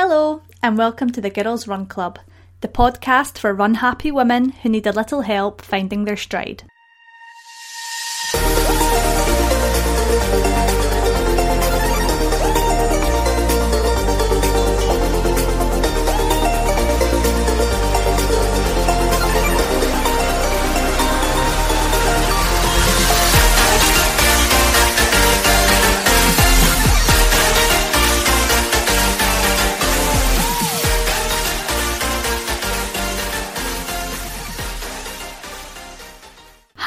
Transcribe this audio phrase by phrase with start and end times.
[0.00, 2.20] Hello, and welcome to the Girls Run Club,
[2.60, 6.62] the podcast for run happy women who need a little help finding their stride.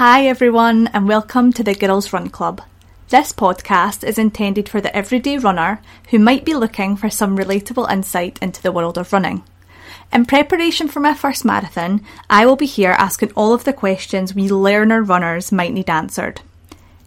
[0.03, 2.63] Hi, everyone, and welcome to the Girls Run Club.
[3.09, 5.79] This podcast is intended for the everyday runner
[6.09, 9.43] who might be looking for some relatable insight into the world of running.
[10.11, 14.33] In preparation for my first marathon, I will be here asking all of the questions
[14.33, 16.41] we learner runners might need answered.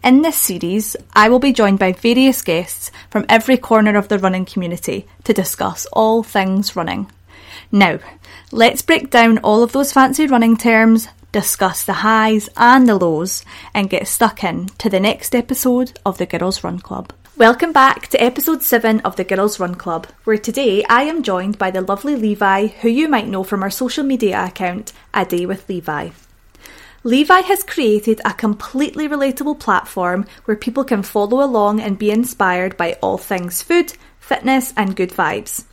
[0.01, 4.19] In this series, I will be joined by various guests from every corner of the
[4.19, 7.11] running community to discuss all things running.
[7.71, 7.99] Now,
[8.51, 13.43] let's break down all of those fancy running terms, discuss the highs and the lows,
[13.73, 17.11] and get stuck in to the next episode of the Girls Run Club.
[17.35, 21.57] Welcome back to episode 7 of the Girls Run Club, where today I am joined
[21.57, 25.45] by the lovely Levi, who you might know from our social media account, A Day
[25.45, 26.11] with Levi.
[27.03, 32.77] Levi has created a completely relatable platform where people can follow along and be inspired
[32.77, 33.91] by all things food,
[34.21, 35.65] fitness, and good vibes.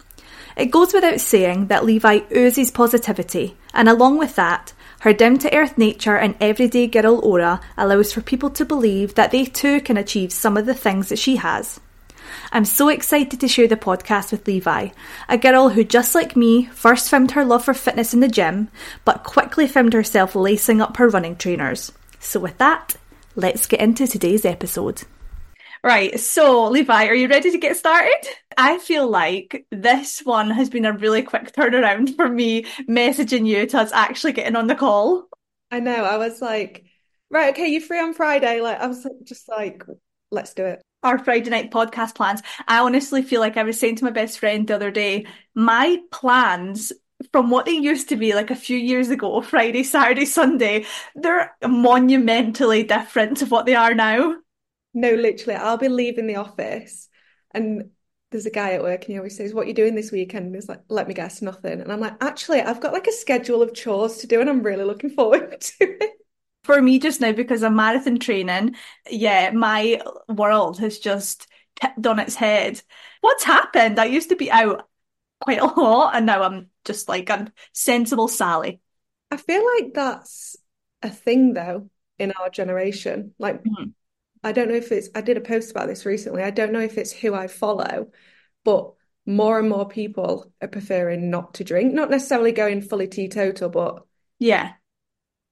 [0.57, 5.55] It goes without saying that Levi oozes positivity, and along with that, her down to
[5.55, 9.97] earth nature and everyday girl aura allows for people to believe that they too can
[9.97, 11.81] achieve some of the things that she has.
[12.53, 14.89] I'm so excited to share the podcast with Levi,
[15.29, 18.69] a girl who, just like me, first found her love for fitness in the gym,
[19.05, 21.93] but quickly found herself lacing up her running trainers.
[22.21, 22.97] So, with that,
[23.35, 25.03] let's get into today's episode.
[25.83, 28.25] Right, so Levi, are you ready to get started?
[28.57, 33.67] I feel like this one has been a really quick turnaround for me messaging you
[33.67, 35.29] to us actually getting on the call.
[35.71, 36.05] I know.
[36.05, 36.85] I was like,
[37.31, 38.61] right, okay, you're free on Friday.
[38.61, 39.85] Like, I was just like,
[40.31, 40.83] let's do it.
[41.03, 42.43] Our Friday night podcast plans.
[42.69, 45.99] I honestly feel like I was saying to my best friend the other day, my
[46.13, 46.93] plans
[47.33, 51.55] from what they used to be like a few years ago, Friday, Saturday, Sunday, they're
[51.67, 54.37] monumentally different to what they are now.
[54.95, 57.09] No, literally, I'll be leaving the office
[57.55, 57.91] and
[58.33, 60.47] there's a guy at work and he always says, What are you doing this weekend?
[60.47, 61.81] And he's like, Let me guess, nothing.
[61.81, 64.63] And I'm like, Actually, I've got like a schedule of chores to do and I'm
[64.63, 66.11] really looking forward to it.
[66.65, 68.77] For me, just now, because I'm marathon training,
[69.11, 71.47] yeah, my world has just
[71.81, 72.81] tipped on its head.
[73.21, 73.99] What's happened?
[73.99, 74.89] I used to be out
[75.41, 78.81] quite a lot and now I'm just like a sensible Sally.
[79.31, 80.57] I feel like that's
[81.03, 83.35] a thing though in our generation.
[83.39, 83.91] Like, mm-hmm
[84.45, 86.43] I don't know if it's, I did a post about this recently.
[86.43, 88.11] I don't know if it's who I follow,
[88.65, 88.93] but
[89.25, 94.05] more and more people are preferring not to drink, not necessarily going fully teetotal, but
[94.39, 94.73] yeah,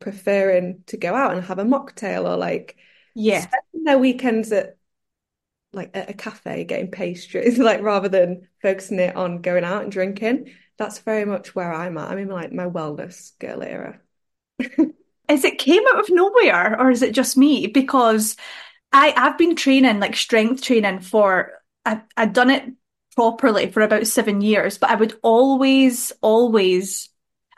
[0.00, 2.77] preferring to go out and have a mocktail or like,
[3.15, 4.77] yeah, spending their weekends at
[5.73, 9.93] like at a cafe getting pastries, like rather than focusing it on going out and
[9.93, 10.53] drinking.
[10.79, 12.11] That's very much where I'm at.
[12.11, 14.00] I'm in like my wellness girl era.
[14.59, 17.67] is it came out of nowhere or is it just me?
[17.67, 18.37] Because
[18.93, 21.53] I I've been training like strength training for
[21.84, 22.65] I I'd done it
[23.17, 27.09] properly for about seven years, but I would always always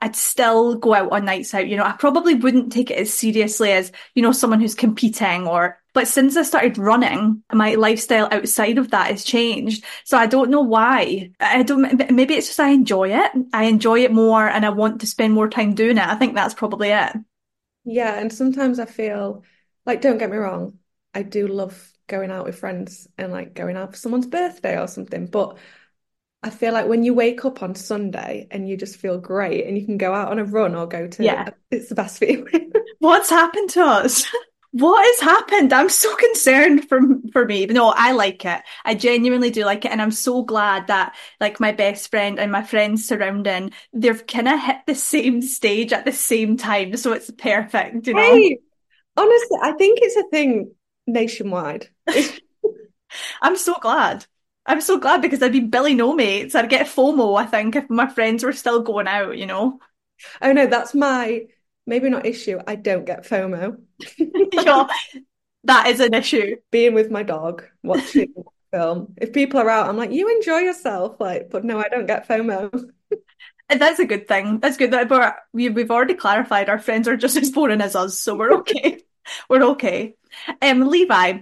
[0.00, 1.68] I'd still go out on nights out.
[1.68, 5.46] You know, I probably wouldn't take it as seriously as you know someone who's competing
[5.46, 5.78] or.
[5.94, 9.84] But since I started running, my lifestyle outside of that has changed.
[10.04, 11.32] So I don't know why.
[11.38, 12.10] I don't.
[12.10, 13.30] Maybe it's just I enjoy it.
[13.52, 16.06] I enjoy it more, and I want to spend more time doing it.
[16.06, 17.12] I think that's probably it.
[17.84, 19.42] Yeah, and sometimes I feel
[19.86, 20.78] like don't get me wrong,
[21.14, 24.86] I do love going out with friends and like going out for someone's birthday or
[24.86, 25.26] something.
[25.26, 25.58] But
[26.42, 29.78] I feel like when you wake up on Sunday and you just feel great and
[29.78, 32.72] you can go out on a run or go to yeah, it's the best feeling.
[32.98, 34.26] What's happened to us?
[34.72, 35.72] What has happened?
[35.72, 37.00] I'm so concerned for
[37.32, 37.66] for me.
[37.66, 38.62] But no, I like it.
[38.84, 42.50] I genuinely do like it, and I'm so glad that like my best friend and
[42.50, 47.12] my friends surrounding, they've kind of hit the same stage at the same time, so
[47.12, 48.06] it's perfect.
[48.06, 48.20] You know.
[48.20, 48.58] Hey,
[49.16, 50.72] honestly, I think it's a thing
[51.06, 51.88] nationwide.
[53.42, 54.26] I'm so glad.
[54.64, 56.54] I'm so glad because I'd be Billy no mates.
[56.54, 59.80] I'd get FOMO, I think, if my friends were still going out, you know?
[60.40, 61.46] Oh no, that's my
[61.84, 62.60] maybe not issue.
[62.64, 63.80] I don't get FOMO.
[64.52, 64.86] yeah,
[65.64, 66.56] that is an issue.
[66.70, 68.32] Being with my dog, watching
[68.72, 69.14] film.
[69.16, 71.16] If people are out, I'm like, you enjoy yourself.
[71.18, 72.90] Like, but no, I don't get FOMO.
[73.68, 74.60] That's a good thing.
[74.60, 74.90] That's good.
[74.90, 78.58] But we, we've already clarified our friends are just as boring as us, so we're
[78.58, 79.00] okay.
[79.48, 80.14] we're okay.
[80.60, 81.40] Um, Levi,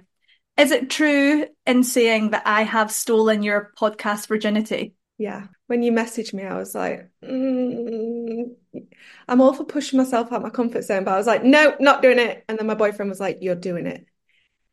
[0.57, 4.95] is it true in saying that I have stolen your podcast virginity?
[5.19, 5.47] Yeah.
[5.67, 8.51] When you messaged me, I was like, mm,
[9.29, 12.03] I'm all for pushing myself out my comfort zone, but I was like, no, not
[12.03, 12.45] doing it.
[12.49, 14.07] And then my boyfriend was like, you're doing it.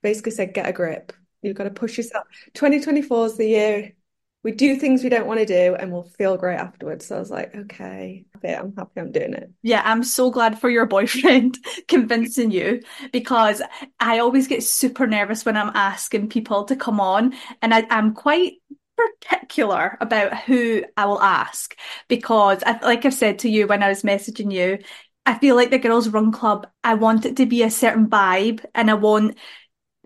[0.02, 1.14] Basically said, get a grip.
[1.42, 2.26] You've got to push yourself.
[2.54, 3.94] 2024 is the year
[4.44, 7.06] we do things we don't want to do and we'll feel great afterwards.
[7.06, 9.52] So I was like, okay, I'm happy I'm doing it.
[9.62, 11.58] Yeah, I'm so glad for your boyfriend
[11.88, 12.82] convincing you
[13.12, 13.62] because
[14.00, 18.14] I always get super nervous when I'm asking people to come on and I, I'm
[18.14, 18.54] quite
[18.98, 21.76] particular about who I will ask
[22.08, 24.80] because I, like I've said to you when I was messaging you,
[25.26, 28.66] I feel like the Girls Run Club, I want it to be a certain vibe
[28.74, 29.38] and I want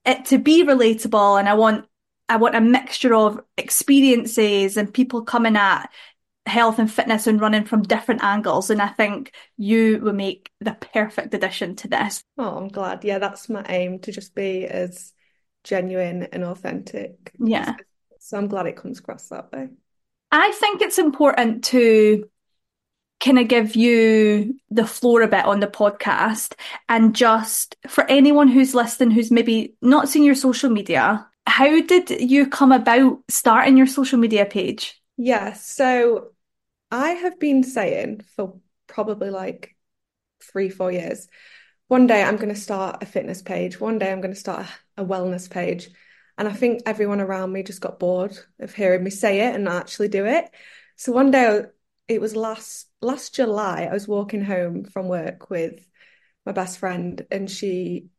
[0.06, 1.86] it to be relatable and I want
[2.30, 5.89] I want a mixture of experiences and people coming at
[6.45, 8.69] health and fitness and running from different angles.
[8.69, 12.23] And I think you will make the perfect addition to this.
[12.38, 13.03] Oh, I'm glad.
[13.03, 15.13] Yeah, that's my aim to just be as
[15.63, 17.33] genuine and authentic.
[17.39, 17.75] Yeah.
[18.19, 19.69] So I'm glad it comes across that way.
[20.31, 22.25] I think it's important to
[23.19, 26.53] kind of give you the floor a bit on the podcast
[26.89, 32.09] and just for anyone who's listening who's maybe not seen your social media how did
[32.09, 35.00] you come about starting your social media page?
[35.23, 36.31] Yeah, so
[36.91, 39.75] I have been saying for probably like
[40.44, 41.27] three, four years,
[41.88, 44.68] one day I'm going to start a fitness page, one day I'm going to start
[44.97, 45.89] a, wellness page.
[46.38, 49.65] And I think everyone around me just got bored of hearing me say it and
[49.65, 50.50] not actually do it.
[50.97, 51.65] So one day
[52.07, 55.88] it was last last July, I was walking home from work with
[56.45, 58.09] my best friend and she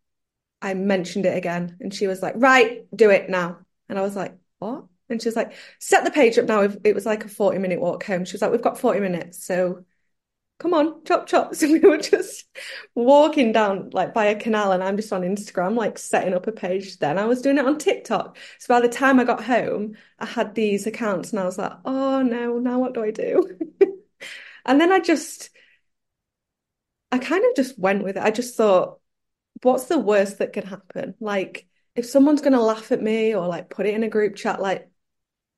[0.63, 3.61] I mentioned it again and she was like, right, do it now.
[3.89, 4.87] And I was like, what?
[5.13, 6.63] And she was like, set the page up now.
[6.85, 8.25] It was like a 40 minute walk home.
[8.25, 9.45] She was like, we've got 40 minutes.
[9.45, 9.85] So
[10.59, 11.55] come on, chop, chop.
[11.55, 12.45] So we were just
[12.95, 16.53] walking down like by a canal and I'm just on Instagram, like setting up a
[16.53, 16.99] page.
[16.99, 18.37] Then I was doing it on TikTok.
[18.59, 21.73] So by the time I got home, I had these accounts and I was like,
[21.85, 23.59] oh no, now what do I do?
[24.67, 25.51] and then I just,
[27.11, 28.23] I kind of just went with it.
[28.23, 28.99] I just thought,
[29.63, 31.15] what's the worst that could happen?
[31.21, 34.37] Like, if someone's going to laugh at me or like put it in a group
[34.37, 34.91] chat, like,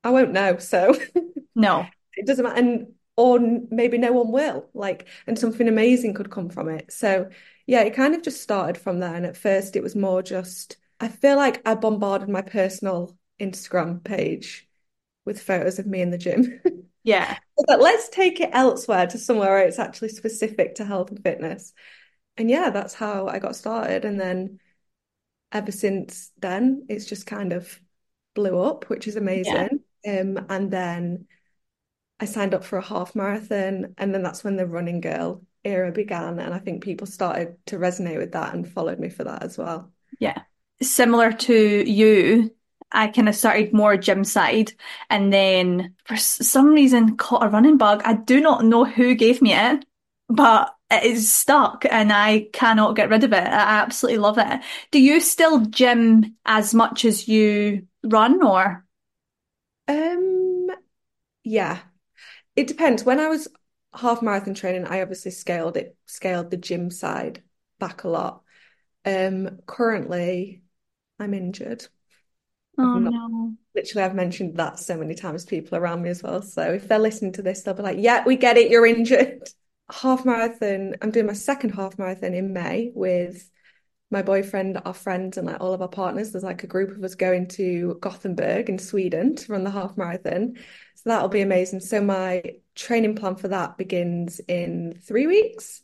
[0.04, 0.58] I won't know.
[0.58, 0.94] So,
[1.54, 2.58] no, it doesn't matter.
[2.58, 2.86] And,
[3.16, 3.38] or
[3.70, 6.92] maybe no one will, like, and something amazing could come from it.
[6.92, 7.30] So,
[7.66, 9.14] yeah, it kind of just started from there.
[9.14, 14.02] And at first, it was more just, I feel like I bombarded my personal Instagram
[14.02, 14.68] page
[15.24, 16.60] with photos of me in the gym.
[17.06, 17.36] Yeah.
[17.66, 21.74] but let's take it elsewhere to somewhere where it's actually specific to health and fitness
[22.36, 24.04] and yeah, that's how I got started.
[24.04, 24.58] And then
[25.52, 27.80] ever since then, it's just kind of
[28.34, 29.54] blew up, which is amazing.
[29.54, 29.68] Yeah.
[30.06, 31.26] Um, and then
[32.20, 35.92] I signed up for a half marathon, and then that's when the running girl era
[35.92, 36.38] began.
[36.38, 39.58] And I think people started to resonate with that and followed me for that as
[39.58, 39.92] well.
[40.18, 40.42] Yeah.
[40.82, 42.50] Similar to you,
[42.92, 44.72] I kind of started more gym side
[45.10, 48.02] and then for some reason caught a running bug.
[48.04, 49.84] I do not know who gave me it,
[50.28, 53.36] but it is stuck and I cannot get rid of it.
[53.36, 54.60] I absolutely love it.
[54.90, 58.83] Do you still gym as much as you run or?
[59.88, 60.68] Um,
[61.44, 61.80] yeah,
[62.56, 63.04] it depends.
[63.04, 63.48] When I was
[63.94, 67.42] half marathon training, I obviously scaled it, scaled the gym side
[67.78, 68.42] back a lot.
[69.04, 70.62] Um, currently,
[71.18, 71.86] I'm injured.
[72.78, 73.54] Oh not, no.
[73.74, 76.42] Literally, I've mentioned that so many times people around me as well.
[76.42, 79.48] So if they're listening to this, they'll be like, yeah, we get it, you're injured
[79.90, 80.94] half marathon.
[81.02, 83.50] I'm doing my second half marathon in May with
[84.14, 86.32] my boyfriend, our friends, and like all of our partners.
[86.32, 89.96] There's like a group of us going to Gothenburg in Sweden to run the half
[89.96, 90.56] marathon.
[90.94, 91.80] So that'll be amazing.
[91.80, 92.42] So my
[92.74, 95.82] training plan for that begins in three weeks.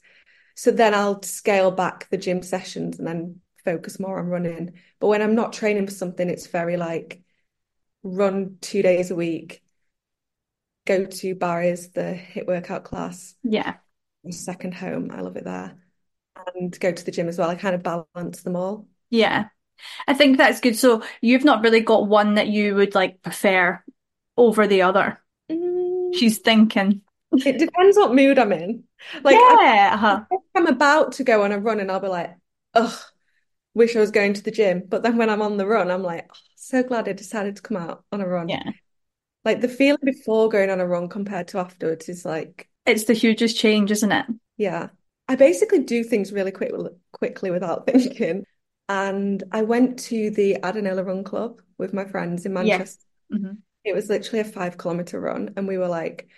[0.55, 4.75] So then I'll scale back the gym sessions and then focus more on running.
[5.01, 7.23] But when I'm not training for something, it's very like
[8.03, 9.63] run two days a week,
[10.87, 13.35] go to Barry's, the HIIT workout class.
[13.43, 13.75] Yeah
[14.29, 15.11] second home.
[15.13, 15.80] I love it there.
[16.55, 17.51] And go to the gym as well.
[17.51, 18.87] I kind of balance them all.
[19.11, 19.47] Yeah.
[20.07, 20.77] I think that's good.
[20.77, 23.83] So you've not really got one that you would like prefer
[24.37, 25.21] over the other.
[25.51, 26.15] Mm.
[26.15, 27.03] She's thinking.
[27.33, 28.85] It depends what mood I'm in.
[29.23, 30.25] Like yeah, uh-huh.
[30.55, 32.35] I'm about to go on a run and I'll be like,
[32.75, 32.99] ugh,
[33.75, 34.83] wish I was going to the gym.
[34.89, 37.63] But then when I'm on the run, I'm like, oh, so glad I decided to
[37.63, 38.49] come out on a run.
[38.49, 38.71] Yeah.
[39.45, 43.15] Like the feeling before going on a run compared to afterwards is like it's the
[43.15, 44.27] hugest change, isn't it?
[44.57, 44.89] Yeah.
[45.31, 46.73] I basically do things really quick,
[47.13, 48.45] quickly without thinking.
[48.89, 53.05] And I went to the Adanola Run Club with my friends in Manchester.
[53.31, 53.39] Yeah.
[53.39, 53.53] Mm-hmm.
[53.85, 55.55] It was literally a five kilometer run.
[55.57, 56.29] And we were like,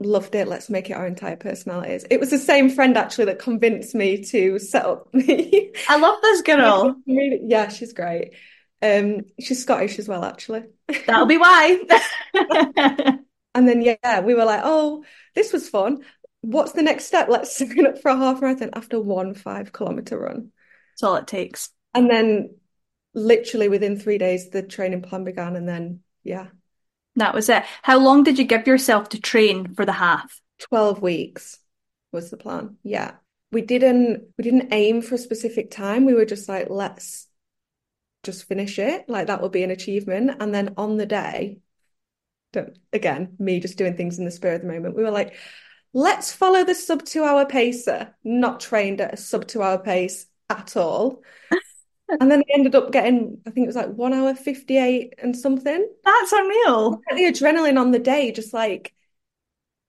[0.00, 0.48] loved it.
[0.48, 2.04] Let's make it our entire personalities.
[2.10, 5.72] It was the same friend actually that convinced me to set up me.
[5.88, 6.96] I love this girl.
[7.06, 8.34] yeah, she's great.
[8.82, 10.64] Um, she's Scottish as well, actually.
[11.06, 11.80] That'll be why.
[13.54, 16.04] And then, yeah, we were like, oh, this was fun.
[16.44, 17.28] What's the next step?
[17.28, 20.52] Let's sign up for a half marathon after one five kilometer run.
[20.92, 21.70] That's all it takes.
[21.94, 22.56] And then,
[23.14, 25.56] literally within three days, the training plan began.
[25.56, 26.48] And then, yeah.
[27.16, 27.62] That was it.
[27.82, 30.40] How long did you give yourself to train for the half?
[30.58, 31.58] 12 weeks
[32.12, 32.76] was the plan.
[32.82, 33.12] Yeah.
[33.50, 36.04] We didn't we didn't aim for a specific time.
[36.04, 37.28] We were just like, let's
[38.24, 39.08] just finish it.
[39.08, 40.38] Like that will be an achievement.
[40.40, 41.58] And then on the day,
[42.52, 45.34] don't again, me just doing things in the spirit of the moment, we were like,
[45.94, 50.26] let's follow the sub two hour pacer, not trained at a sub two hour pace
[50.50, 51.22] at all.
[52.20, 55.34] and then he ended up getting, I think it was like one hour 58 and
[55.34, 55.88] something.
[56.04, 57.00] That's unreal.
[57.10, 58.92] The adrenaline on the day just like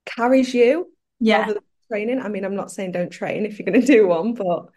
[0.06, 0.92] carries you.
[1.20, 1.54] Yeah.
[1.92, 2.22] training.
[2.22, 4.68] I mean, I'm not saying don't train if you're going to do one, but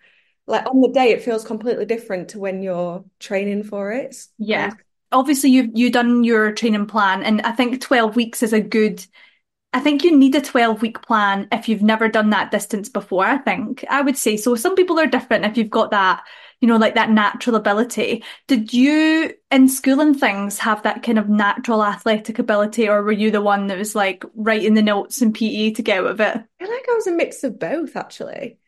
[0.47, 4.17] like on the day, it feels completely different to when you're training for it.
[4.39, 4.73] Yeah.
[5.13, 9.07] Obviously, you've you done your training plan, and I think 12 weeks is a good
[9.73, 13.25] I think you need a 12 week plan if you've never done that distance before.
[13.25, 14.55] I think I would say so.
[14.55, 16.25] Some people are different if you've got that,
[16.61, 18.25] you know, like that natural ability.
[18.47, 23.13] Did you in school and things have that kind of natural athletic ability, or were
[23.13, 26.37] you the one that was like writing the notes in PE to get of it?
[26.37, 28.59] I feel like I was a mix of both actually.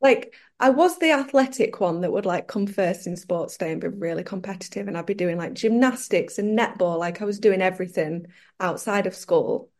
[0.00, 3.80] Like I was the athletic one that would like come first in sports day and
[3.80, 6.98] be really competitive, and I'd be doing like gymnastics and netball.
[6.98, 8.26] Like I was doing everything
[8.60, 9.70] outside of school.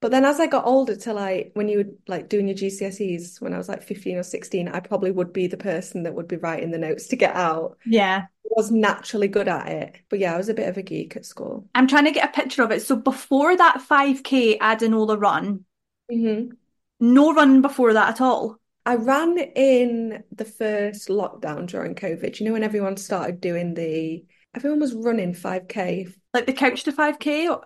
[0.00, 3.40] But then as I got older to like when you were like doing your GCSEs
[3.40, 6.28] when I was like 15 or 16, I probably would be the person that would
[6.28, 7.78] be writing the notes to get out.
[7.86, 8.24] Yeah.
[8.44, 9.96] I was naturally good at it.
[10.08, 11.66] But yeah, I was a bit of a geek at school.
[11.74, 12.82] I'm trying to get a picture of it.
[12.82, 15.64] So before that 5k Adanola run,
[16.12, 16.52] mm-hmm.
[17.00, 18.58] no run before that at all.
[18.84, 22.38] I ran in the first lockdown during COVID.
[22.38, 24.24] You know when everyone started doing the
[24.54, 26.12] everyone was running 5k.
[26.32, 27.60] Like the couch to 5k?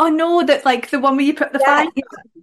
[0.00, 1.88] Oh no, that's like the one where you put the yeah, fire.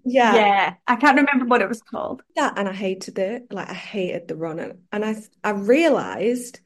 [0.05, 0.35] Yeah.
[0.35, 0.73] Yeah.
[0.85, 2.21] I can't remember what it was called.
[2.35, 3.51] Yeah, and I hated it.
[3.51, 4.83] Like I hated the running.
[4.91, 6.59] And I I realized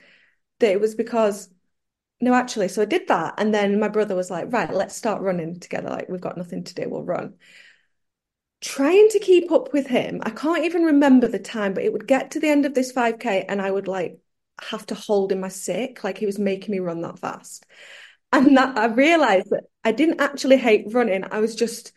[0.59, 1.47] that it was because
[2.19, 3.35] no, actually, so I did that.
[3.37, 5.89] And then my brother was like, right, let's start running together.
[5.89, 7.35] Like we've got nothing to do, we'll run.
[8.59, 12.05] Trying to keep up with him, I can't even remember the time, but it would
[12.05, 14.19] get to the end of this 5K and I would like
[14.61, 17.65] have to hold in my sick, like he was making me run that fast.
[18.31, 21.25] And that I realized that I didn't actually hate running.
[21.31, 21.91] I was just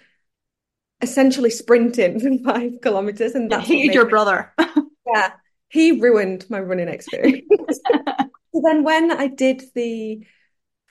[1.01, 3.35] essentially sprinting for five kilometers.
[3.35, 4.53] And that's hated your brother.
[5.15, 5.33] yeah.
[5.69, 7.47] He ruined my running experience.
[7.71, 10.27] so then when I did the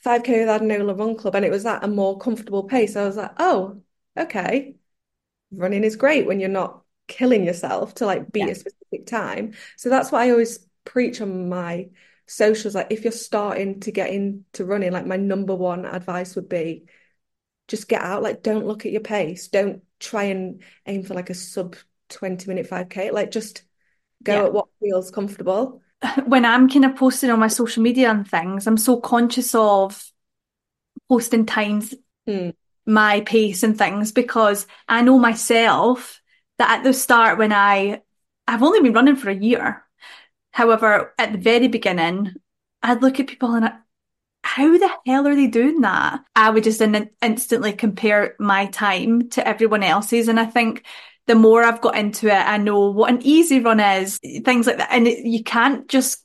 [0.05, 3.17] 5K with Adanola Run Club and it was at a more comfortable pace, I was
[3.17, 3.81] like, oh,
[4.17, 4.75] okay.
[5.51, 8.51] Running is great when you're not killing yourself to like beat yeah.
[8.51, 9.53] a specific time.
[9.77, 11.89] So that's what I always preach on my
[12.27, 16.48] socials like if you're starting to get into running like my number one advice would
[16.48, 16.86] be
[17.68, 21.30] just get out like don't look at your pace don't try and aim for like
[21.30, 21.75] a sub
[22.10, 23.63] 20 minute 5k like just
[24.22, 24.44] go yeah.
[24.46, 25.82] at what feels comfortable
[26.25, 30.03] when i'm kind of posting on my social media and things i'm so conscious of
[31.10, 31.94] posting times
[32.27, 32.50] hmm.
[32.86, 36.22] my pace and things because i know myself
[36.58, 38.01] that at the start when i
[38.48, 39.84] i've only been running for a year
[40.53, 42.33] However, at the very beginning,
[42.81, 43.74] I'd look at people and I,
[44.43, 46.22] how the hell are they doing that?
[46.36, 50.27] I would just in, instantly compare my time to everyone else's.
[50.27, 50.86] And I think
[51.25, 54.77] the more I've got into it, I know what an easy run is, things like
[54.77, 54.91] that.
[54.91, 56.24] And it, you can't just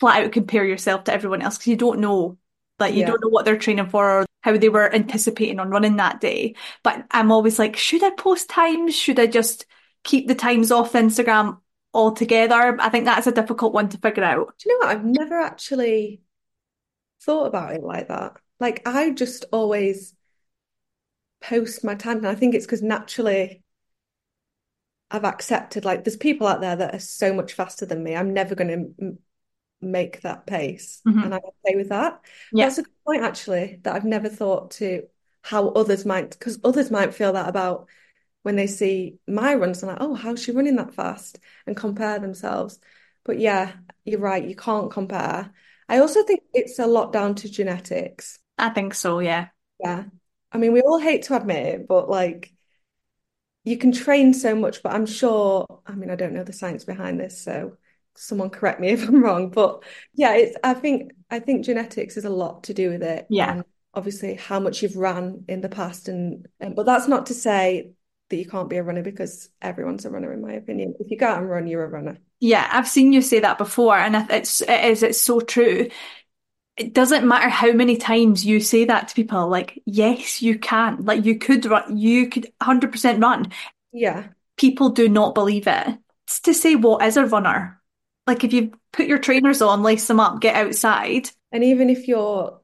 [0.00, 2.38] flat out compare yourself to everyone else because you don't know.
[2.80, 3.06] Like you yeah.
[3.06, 6.54] don't know what they're training for or how they were anticipating on running that day.
[6.82, 8.94] But I'm always like, should I post times?
[8.94, 9.66] Should I just
[10.02, 11.58] keep the times off Instagram?
[11.94, 12.76] Altogether.
[12.80, 14.54] I think that's a difficult one to figure out.
[14.58, 14.96] Do you know what?
[14.96, 16.20] I've never actually
[17.22, 18.34] thought about it like that.
[18.60, 20.14] Like I just always
[21.40, 23.62] post my time, and I think it's because naturally
[25.10, 28.16] I've accepted like there's people out there that are so much faster than me.
[28.16, 29.18] I'm never going to m-
[29.80, 31.22] make that pace, mm-hmm.
[31.22, 32.20] and I'm okay with that.
[32.52, 32.66] Yeah.
[32.66, 35.04] That's a good point actually that I've never thought to
[35.42, 37.86] how others might because others might feel that about
[38.44, 41.38] when they see my runs, they're like, oh, how's she running that fast?
[41.66, 42.78] And compare themselves.
[43.24, 43.72] But yeah,
[44.04, 45.50] you're right, you can't compare.
[45.88, 48.38] I also think it's a lot down to genetics.
[48.58, 49.48] I think so, yeah.
[49.82, 50.04] Yeah.
[50.52, 52.52] I mean, we all hate to admit it, but like
[53.64, 56.84] you can train so much, but I'm sure, I mean, I don't know the science
[56.84, 57.78] behind this, so
[58.14, 59.48] someone correct me if I'm wrong.
[59.48, 63.26] But yeah, it's I think I think genetics is a lot to do with it.
[63.30, 63.50] Yeah.
[63.52, 67.34] And obviously how much you've ran in the past and, and but that's not to
[67.34, 67.92] say
[68.30, 71.16] that you can't be a runner because everyone's a runner in my opinion if you
[71.16, 74.16] go out and run you're a runner yeah i've seen you say that before and
[74.30, 75.88] it's it is it's so true
[76.76, 81.04] it doesn't matter how many times you say that to people, like, yes, you can.
[81.04, 83.52] Like you could run, you could 100% run.
[83.92, 84.28] Yeah.
[84.56, 85.98] People do not believe it.
[86.26, 87.80] It's to say what is a runner?
[88.26, 91.30] Like if you put your trainers on, lace them up, get outside.
[91.52, 92.60] And even if you're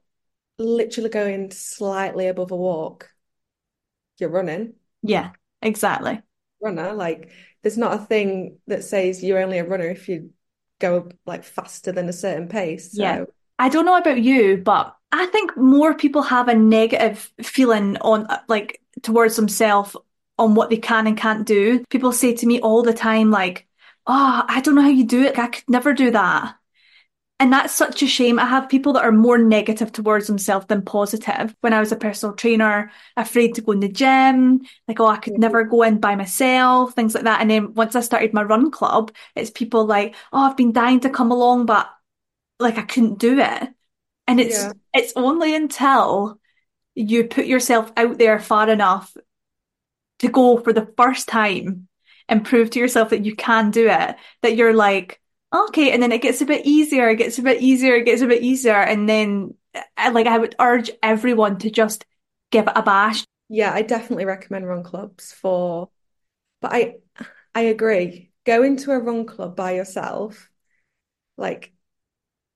[0.57, 3.09] literally going slightly above a walk,
[4.19, 4.73] you're running.
[5.03, 6.21] Yeah, exactly.
[6.61, 10.31] Runner, like there's not a thing that says you're only a runner if you
[10.79, 12.93] go like faster than a certain pace.
[12.93, 13.01] So.
[13.01, 13.25] Yeah.
[13.59, 18.27] I don't know about you, but I think more people have a negative feeling on
[18.47, 19.95] like towards themselves
[20.39, 21.83] on what they can and can't do.
[21.89, 23.67] People say to me all the time, like,
[24.07, 25.37] oh, I don't know how you do it.
[25.37, 26.55] I could never do that.
[27.41, 28.37] And that's such a shame.
[28.37, 31.55] I have people that are more negative towards themselves than positive.
[31.61, 35.17] When I was a personal trainer, afraid to go in the gym, like, oh, I
[35.17, 35.41] could mm-hmm.
[35.41, 37.41] never go in by myself, things like that.
[37.41, 40.99] And then once I started my run club, it's people like, oh, I've been dying
[40.99, 41.89] to come along, but
[42.59, 43.69] like I couldn't do it.
[44.27, 44.73] And it's yeah.
[44.93, 46.39] it's only until
[46.93, 49.17] you put yourself out there far enough
[50.19, 51.87] to go for the first time
[52.29, 55.20] and prove to yourself that you can do it that you're like
[55.53, 58.21] okay and then it gets a bit easier it gets a bit easier it gets
[58.21, 62.05] a bit easier and then uh, like I would urge everyone to just
[62.51, 65.89] give it a bash yeah I definitely recommend run clubs for
[66.61, 66.95] but I
[67.53, 70.49] I agree go into a run club by yourself
[71.37, 71.73] like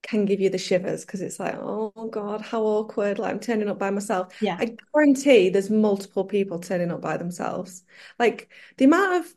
[0.06, 3.18] can give you the shivers because it's like, oh God, how awkward.
[3.18, 4.40] Like I'm turning up by myself.
[4.40, 4.56] Yeah.
[4.58, 7.82] I guarantee there's multiple people turning up by themselves.
[8.18, 9.34] Like the amount of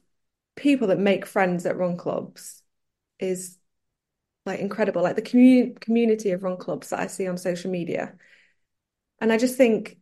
[0.56, 2.62] people that make friends at run clubs
[3.20, 3.58] is
[4.46, 5.04] like incredible.
[5.04, 8.16] Like the community community of run clubs that I see on social media.
[9.22, 9.98] And I just think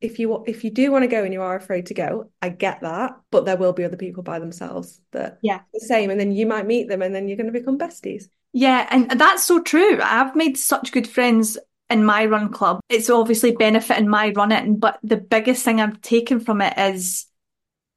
[0.00, 2.50] if you if you do want to go and you are afraid to go, I
[2.50, 6.20] get that, but there will be other people by themselves that yeah the same, and
[6.20, 8.24] then you might meet them, and then you're going to become besties.
[8.52, 10.00] Yeah, and that's so true.
[10.02, 11.58] I've made such good friends
[11.90, 12.80] in my run club.
[12.88, 17.26] It's obviously benefiting my running, but the biggest thing I've taken from it is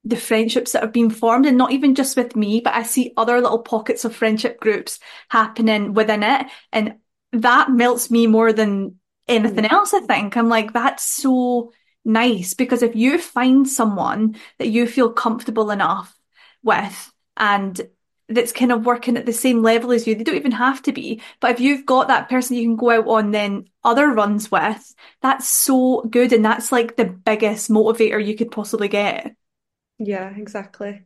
[0.04, 3.14] the friendships that have been formed and not even just with me, but I see
[3.18, 6.48] other little pockets of friendship groups happening within it.
[6.72, 6.96] And
[7.34, 8.96] that melts me more than
[9.28, 9.72] anything mm.
[9.72, 10.36] else, I think.
[10.36, 11.72] I'm like, that's so
[12.04, 16.18] nice because if you find someone that you feel comfortable enough
[16.64, 17.80] with and
[18.34, 20.16] that's kind of working at the same level as you.
[20.16, 21.22] They don't even have to be.
[21.40, 24.96] But if you've got that person you can go out on then other runs with,
[25.22, 26.34] that's so good.
[26.34, 29.36] And that's like the biggest motivator you could possibly get.
[30.04, 31.04] Yeah, exactly.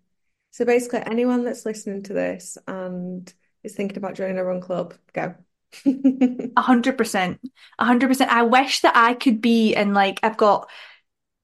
[0.51, 3.31] So basically, anyone that's listening to this and
[3.63, 5.35] is thinking about joining a run club, go.
[5.85, 7.39] A hundred percent.
[7.79, 8.31] A hundred percent.
[8.31, 10.69] I wish that I could be and like I've got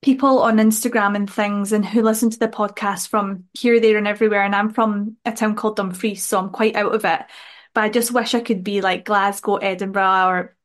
[0.02, 4.08] people on Instagram and things and who listen to the podcast from here, there, and
[4.08, 4.44] everywhere.
[4.44, 7.22] And I'm from a town called Dumfries, so I'm quite out of it.
[7.74, 10.58] But I just wish I could be like Glasgow, Edinburgh, or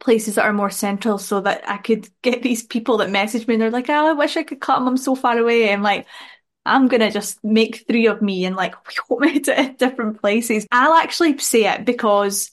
[0.00, 3.54] places that are more central so that I could get these people that message me
[3.54, 4.88] and they're like, oh, I wish I could come.
[4.88, 5.72] I'm so far away.
[5.72, 6.06] I'm like,
[6.66, 8.74] I'm gonna just make three of me and like
[9.08, 10.66] wheel me to different places.
[10.72, 12.50] I'll actually say it because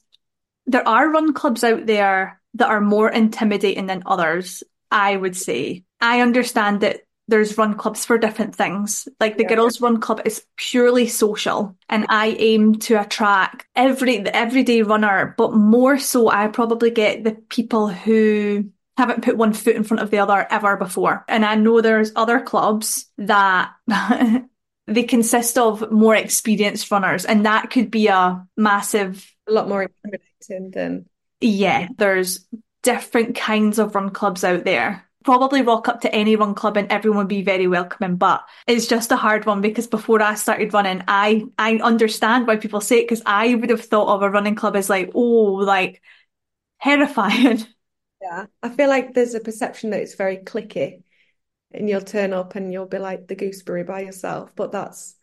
[0.65, 5.83] there are run clubs out there that are more intimidating than others, I would say.
[5.99, 9.07] I understand that there's run clubs for different things.
[9.19, 9.55] Like the yeah.
[9.55, 15.33] girls run club is purely social and I aim to attract every the everyday runner,
[15.37, 18.65] but more so I probably get the people who
[18.97, 21.25] haven't put one foot in front of the other ever before.
[21.27, 23.71] And I know there's other clubs that
[24.87, 29.83] they consist of more experienced runners and that could be a massive a lot more
[29.83, 31.05] intimidating than
[31.39, 32.45] yeah, there's
[32.83, 36.91] different kinds of run clubs out there probably rock up to any run club and
[36.91, 40.73] everyone would be very welcoming but it's just a hard one because before I started
[40.73, 44.29] running I I understand why people say it because I would have thought of a
[44.29, 46.01] running club as like oh like
[46.81, 47.63] terrifying.
[48.21, 51.01] Yeah I feel like there's a perception that it's very cliquey
[51.71, 55.15] and you'll turn up and you'll be like the gooseberry by yourself but that's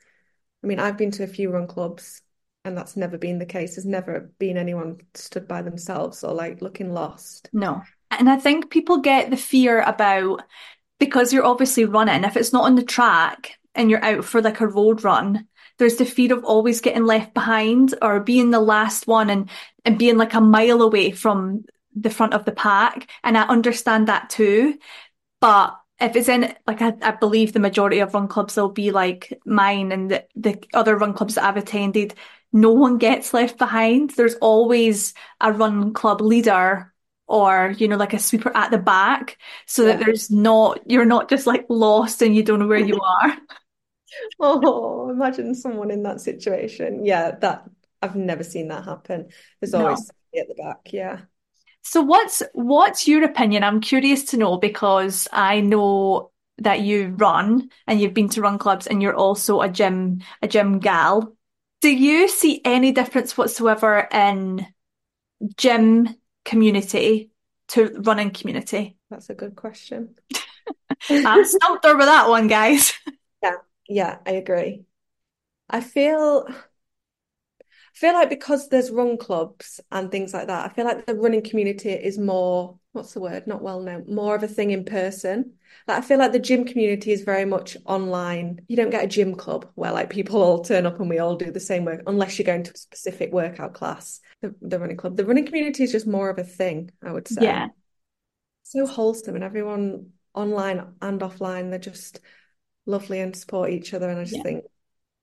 [0.65, 2.23] I mean I've been to a few run clubs
[2.65, 3.77] and that's never been the case.
[3.77, 7.49] There's never been anyone stood by themselves or like looking lost.
[7.53, 7.83] No
[8.19, 10.43] and I think people get the fear about
[10.99, 14.61] because you're obviously running, if it's not on the track and you're out for like
[14.61, 15.47] a road run,
[15.79, 19.49] there's the fear of always getting left behind or being the last one and,
[19.85, 23.09] and being like a mile away from the front of the pack.
[23.23, 24.77] And I understand that too.
[25.41, 28.91] But if it's in like I, I believe the majority of run clubs will be
[28.91, 32.15] like mine and the, the other run clubs that I've attended,
[32.53, 34.11] no one gets left behind.
[34.11, 36.93] There's always a run club leader
[37.29, 39.97] or you know like a sweeper at the back so yeah.
[39.97, 43.37] that there's not you're not just like lost and you don't know where you are
[44.41, 47.65] oh imagine someone in that situation yeah that
[48.03, 49.29] I've never seen that happen
[49.61, 50.41] there's always no.
[50.41, 51.21] at the back yeah
[51.83, 53.65] So what's what's your opinion?
[53.65, 58.59] I'm curious to know because I know that you run and you've been to run
[58.59, 61.35] clubs and you're also a gym a gym gal.
[61.81, 64.67] Do you see any difference whatsoever in
[65.57, 66.09] gym
[66.49, 67.31] community
[67.69, 68.97] to running community?
[69.11, 70.15] That's a good question.
[71.11, 72.93] I'm stumped over that one, guys.
[73.41, 73.53] Yeah,
[73.89, 74.83] yeah, I agree.
[75.71, 76.49] I feel
[77.99, 81.43] feel like because there's run clubs and things like that, I feel like the running
[81.43, 83.47] community is more, what's the word?
[83.47, 85.55] Not well known, more of a thing in person.
[85.87, 88.61] Like I feel like the gym community is very much online.
[88.69, 91.37] You don't get a gym club where like people all turn up and we all
[91.37, 94.21] do the same work unless you're going to a specific workout class.
[94.43, 97.29] The, the running club, the running community is just more of a thing, I would
[97.29, 97.65] say.
[97.65, 97.69] Yeah.
[98.65, 102.21] So wholesome and everyone online and offline, they're just
[102.87, 104.09] lovely and support each other.
[104.11, 104.43] And I just Yeah.
[104.43, 104.65] think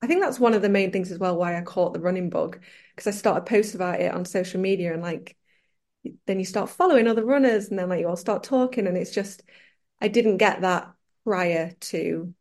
[0.01, 2.29] I think that's one of the main things as well why I caught the running
[2.29, 2.61] bug
[2.95, 5.35] because I started posting about it on social media and like
[6.27, 9.11] then you start following other runners and then like you all start talking and it's
[9.11, 9.41] just
[10.01, 12.33] I didn't get that prior to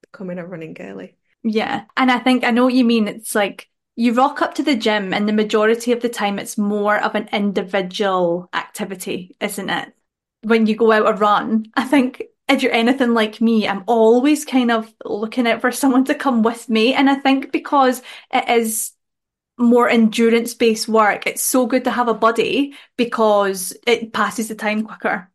[0.00, 1.16] becoming a running girly.
[1.42, 1.84] Yeah.
[1.96, 3.08] And I think I know what you mean.
[3.08, 6.56] It's like you rock up to the gym and the majority of the time it's
[6.56, 9.92] more of an individual activity, isn't it?
[10.42, 14.44] When you go out a run, I think if you're anything like me, I'm always
[14.44, 16.94] kind of looking out for someone to come with me.
[16.94, 18.02] And I think because
[18.32, 18.92] it is
[19.58, 24.56] more endurance based work, it's so good to have a buddy because it passes the
[24.56, 25.30] time quicker.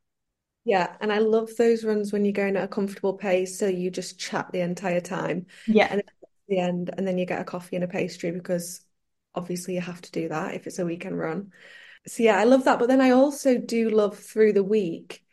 [0.65, 3.89] Yeah, and I love those runs when you're going at a comfortable pace so you
[3.89, 5.89] just chat the entire time Yeah.
[5.89, 6.03] and
[6.47, 8.81] the end and then you get a coffee and a pastry because
[9.35, 11.51] obviously you have to do that if it's a weekend run.
[12.07, 12.79] So yeah, I love that.
[12.79, 15.23] But then I also do love through the week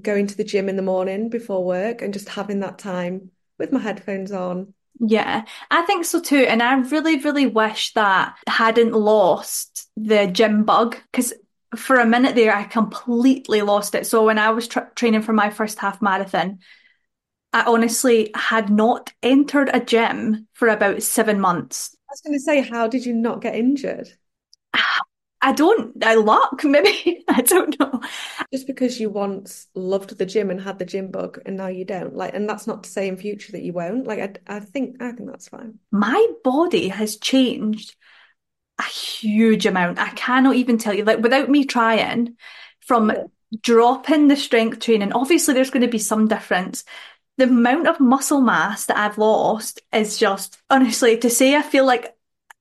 [0.00, 3.72] going to the gym in the morning before work and just having that time with
[3.72, 4.74] my headphones on.
[5.00, 6.46] Yeah, I think so too.
[6.48, 11.32] And I really, really wish that I hadn't lost the gym bug because
[11.76, 14.06] for a minute there, I completely lost it.
[14.06, 16.60] So when I was tra training for my first half marathon,
[17.52, 21.96] I honestly had not entered a gym for about seven months.
[22.08, 24.08] I was going to say, how did you not get injured?
[25.44, 27.22] I don't, I luck, maybe.
[27.28, 28.00] I don't know.
[28.52, 31.84] Just because you once loved the gym and had the gym bug and now you
[31.84, 32.16] don't.
[32.16, 34.06] Like, and that's not to say in future that you won't.
[34.06, 35.78] Like, I, I think, I think that's fine.
[35.92, 37.94] My body has changed
[38.78, 39.98] a huge amount.
[39.98, 42.36] I cannot even tell you, like, without me trying,
[42.80, 43.24] from Yeah.
[43.62, 46.84] dropping the strength training, obviously there's going to be some difference.
[47.38, 51.84] The amount of muscle mass that I've lost is just, honestly, to say I feel
[51.84, 52.14] like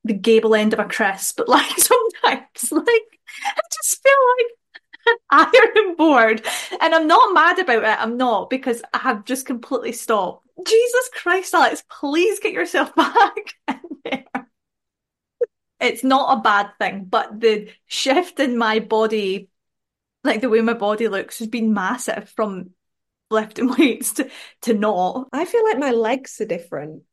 [0.03, 4.63] the gable end of a crisp, but like sometimes, like, I just feel like
[5.05, 5.17] an
[5.75, 6.45] iron board.
[6.81, 8.01] And I'm not mad about it.
[8.01, 10.47] I'm not because I have just completely stopped.
[10.65, 13.35] Jesus Christ, Alex, please get yourself back
[13.67, 14.25] in there.
[15.79, 19.49] It's not a bad thing, but the shift in my body,
[20.23, 22.69] like the way my body looks, has been massive from
[23.29, 24.29] lifting weights to,
[24.61, 25.27] to not.
[25.33, 27.03] I feel like my legs are different.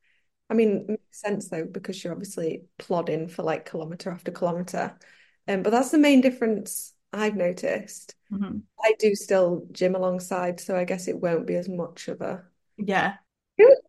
[0.50, 4.98] I mean, it makes sense though, because you're obviously plodding for like kilometer after kilometer.
[5.48, 8.14] Um, but that's the main difference I've noticed.
[8.30, 8.62] Mhm.
[8.82, 12.44] I do still gym alongside, so I guess it won't be as much of a
[12.78, 13.18] Yeah.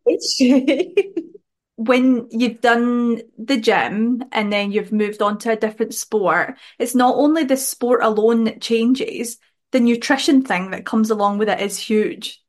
[0.06, 0.66] issue.
[1.76, 6.94] when you've done the gym and then you've moved on to a different sport, it's
[6.94, 9.38] not only the sport alone that changes,
[9.72, 12.40] the nutrition thing that comes along with it is huge.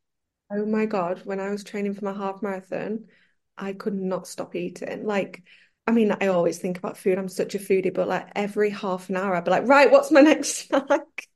[0.50, 3.08] Oh my God, when I was training for my half marathon,
[3.58, 5.06] I could not stop eating.
[5.06, 5.44] Like,
[5.88, 7.18] I mean, I always think about food.
[7.18, 10.12] I'm such a foodie, but like every half an hour, I'd be like, right, what's
[10.12, 11.28] my next snack?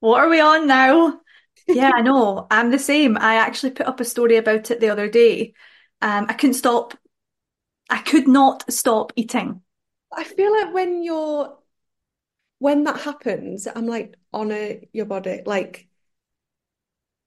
[0.00, 1.20] What are we on now?
[1.66, 2.46] Yeah, I know.
[2.50, 3.16] I'm the same.
[3.18, 5.54] I actually put up a story about it the other day.
[6.00, 6.94] Um, I couldn't stop.
[7.88, 9.62] I could not stop eating.
[10.12, 11.56] I feel like when you're
[12.58, 15.42] when that happens, I'm like, honor your body.
[15.46, 15.88] Like,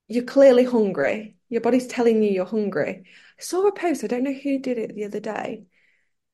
[0.08, 1.36] you're clearly hungry.
[1.48, 3.04] Your body's telling you you're hungry.
[3.38, 5.64] I saw a post, I don't know who did it the other day,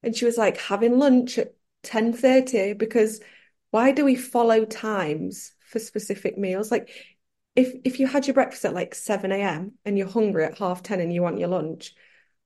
[0.03, 3.21] and she was like having lunch at 10:30 because
[3.71, 6.71] why do we follow times for specific meals?
[6.71, 6.91] Like
[7.57, 9.73] if if you had your breakfast at like 7 a.m.
[9.85, 11.95] and you're hungry at half 10 and you want your lunch,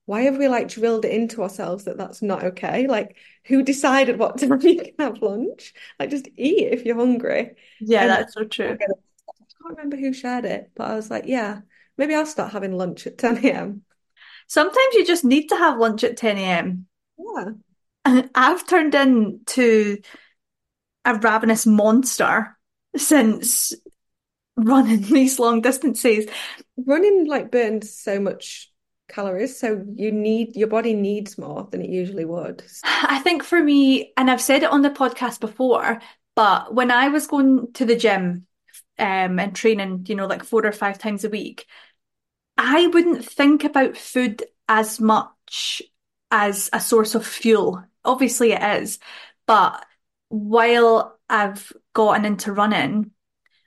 [0.05, 2.87] why have we like drilled it into ourselves that that's not okay?
[2.87, 5.73] Like who decided what time you can have lunch?
[5.99, 7.55] Like just eat if you're hungry.
[7.79, 8.79] Yeah, And that's so true.
[9.65, 11.61] I can't remember who shared it, but I was like, yeah,
[11.97, 13.81] maybe I'll start having lunch at 10 a.m.
[14.47, 16.85] Sometimes you just need to have lunch at 10 a.m.
[17.17, 18.21] Yeah.
[18.35, 19.97] I've turned into
[21.03, 22.55] a ravenous monster
[22.95, 23.73] since
[24.55, 26.27] running these long distances.
[26.77, 28.71] Running like burns so much
[29.09, 32.63] calories, so you need your body needs more than it usually would.
[32.83, 35.99] I think for me, and I've said it on the podcast before,
[36.35, 38.45] But when I was going to the gym
[38.97, 41.65] um, and training, you know, like four or five times a week,
[42.57, 45.81] I wouldn't think about food as much
[46.31, 47.83] as a source of fuel.
[48.03, 48.99] Obviously, it is.
[49.45, 49.85] But
[50.29, 53.11] while I've gotten into running,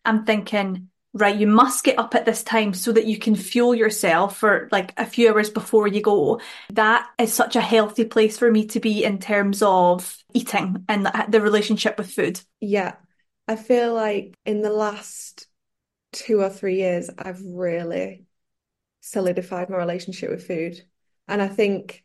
[0.04, 3.74] I'm thinking, right, you must get up at this time so that you can fuel
[3.74, 6.40] yourself for like a few hours before you go.
[6.72, 11.10] That is such a healthy place for me to be in terms of eating and
[11.28, 12.40] the relationship with food.
[12.60, 12.94] Yeah.
[13.48, 15.46] I feel like in the last
[16.12, 18.26] two or three years, I've really
[19.00, 20.82] solidified my relationship with food.
[21.26, 22.04] And I think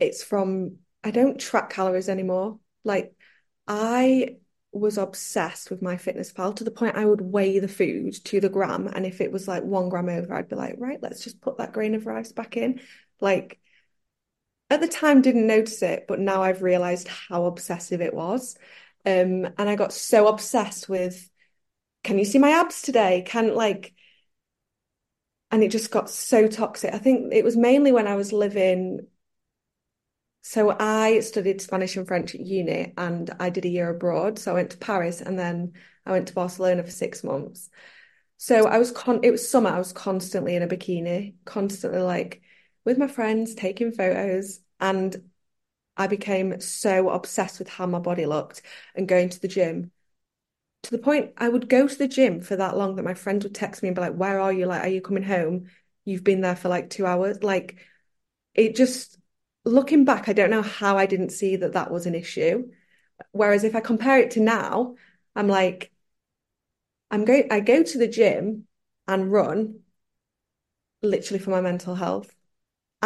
[0.00, 2.58] it's from, I don't track calories anymore.
[2.84, 3.14] Like,
[3.68, 4.36] I
[4.72, 8.88] was obsessed with MyFitnessPal to the point I would weigh the food to the gram.
[8.88, 11.58] And if it was like one gram over, I'd be like, right, let's just put
[11.58, 12.80] that grain of rice back in.
[13.20, 13.58] Like
[14.68, 18.56] at the time, didn't notice it, but now I've realized how obsessive it was.
[19.06, 21.30] Um, and I got so obsessed with,
[22.04, 23.22] can you see my abs today?
[23.26, 23.94] Can like,
[25.50, 26.92] and it just got so toxic.
[26.92, 29.06] I think it was mainly when I was living
[30.42, 34.38] so I studied Spanish and French at uni and I did a year abroad.
[34.38, 35.72] So I went to Paris and then
[36.06, 37.68] I went to Barcelona for six months.
[38.36, 42.42] So I was con it was summer, I was constantly in a bikini, constantly like
[42.84, 45.16] with my friends taking photos and
[45.96, 48.62] I became so obsessed with how my body looked
[48.94, 49.92] and going to the gym
[50.82, 53.44] to the point I would go to the gym for that long that my friends
[53.44, 54.66] would text me and be like, Where are you?
[54.66, 55.68] Like, are you coming home?
[56.04, 57.42] You've been there for like two hours.
[57.42, 57.76] Like,
[58.54, 59.18] it just
[59.64, 62.70] looking back, I don't know how I didn't see that that was an issue.
[63.32, 64.96] Whereas if I compare it to now,
[65.36, 65.92] I'm like,
[67.10, 68.66] I'm going, I go to the gym
[69.08, 69.80] and run
[71.02, 72.35] literally for my mental health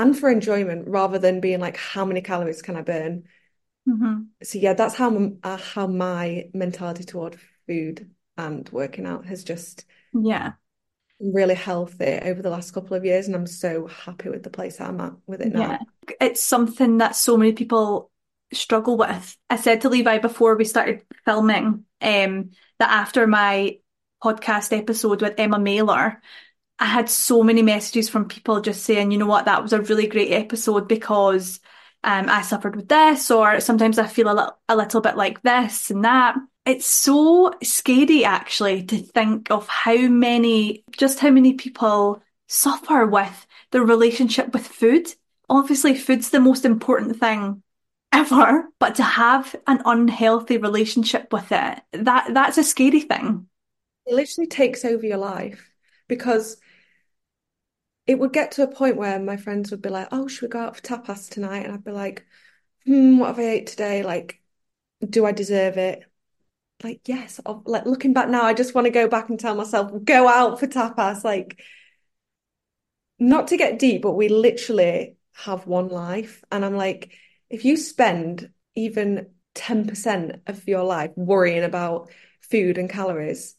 [0.01, 3.25] and for enjoyment rather than being like, how many calories can I burn?
[3.89, 4.23] Mm-hmm.
[4.43, 9.85] So yeah, that's how uh, how my mentality toward food and working out has just
[10.13, 10.53] yeah
[11.21, 14.81] really healthy over the last couple of years and I'm so happy with the place
[14.81, 15.61] I'm at with it now.
[15.61, 15.79] Yeah.
[16.21, 18.11] It's something that so many people
[18.55, 19.37] struggle with.
[19.51, 23.79] I said to Levi before we started filming um, that after my
[24.23, 26.23] podcast episode with Emma Mailer,
[26.81, 29.83] I had so many messages from people just saying, you know what, that was a
[29.83, 31.61] really great episode because
[32.03, 35.43] um, I suffered with this, or sometimes I feel a, li- a little bit like
[35.43, 41.53] this and that it's so scary actually to think of how many, just how many
[41.55, 45.15] people suffer with their relationship with food.
[45.51, 47.63] Obviously, food's the most important thing
[48.13, 53.47] ever, but to have an unhealthy relationship with it, that that's a scary thing.
[54.07, 55.71] It literally takes over your life
[56.09, 56.57] because
[58.11, 60.49] it would get to a point where my friends would be like, "Oh, should we
[60.49, 62.27] go out for tapas tonight?" And I'd be like,
[62.87, 64.03] "Hmm, what have I ate today?
[64.05, 64.43] Like,
[65.09, 66.05] do I deserve it?"
[66.85, 69.93] like yes like looking back now I just want to go back and tell myself
[70.05, 71.61] go out for tapas like
[73.19, 77.13] not to get deep but we literally have one life and I'm like
[77.49, 83.57] if you spend even 10% of your life worrying about food and calories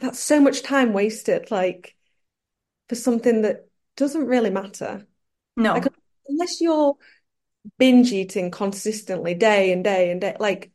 [0.00, 1.96] that's so much time wasted like
[2.90, 5.06] for something that doesn't really matter.
[5.56, 5.74] No.
[5.74, 5.86] Like,
[6.26, 6.96] unless you're
[7.78, 10.72] binge eating consistently day and day and day like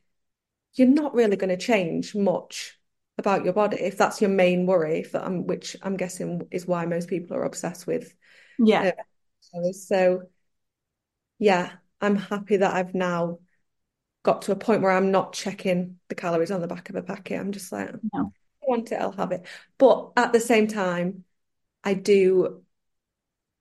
[0.75, 2.77] you're not really going to change much
[3.17, 6.85] about your body if that's your main worry for, um, which I'm guessing is why
[6.85, 8.13] most people are obsessed with
[8.59, 8.91] yeah.
[9.53, 10.21] uh, so
[11.39, 13.39] yeah I'm happy that I've now
[14.23, 17.01] got to a point where I'm not checking the calories on the back of a
[17.01, 17.39] packet.
[17.39, 18.31] I'm just like no.
[18.63, 19.45] I want it I'll have it.
[19.77, 21.24] But at the same time
[21.85, 22.63] I do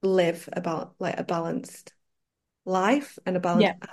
[0.03, 1.93] live about like a balanced
[2.65, 3.87] life and a balanced yeah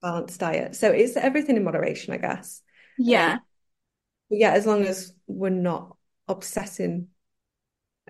[0.00, 0.76] balanced diet.
[0.76, 2.62] So it's everything in moderation, I guess.
[2.98, 3.34] Yeah.
[3.34, 3.40] Um,
[4.30, 7.08] yeah, as long as we're not obsessing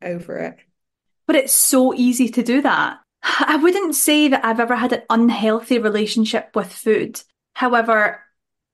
[0.03, 0.57] over it.
[1.27, 2.99] But it's so easy to do that.
[3.23, 7.21] I wouldn't say that I've ever had an unhealthy relationship with food.
[7.55, 8.23] However,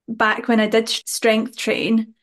[0.09, 2.15] back when I did strength train,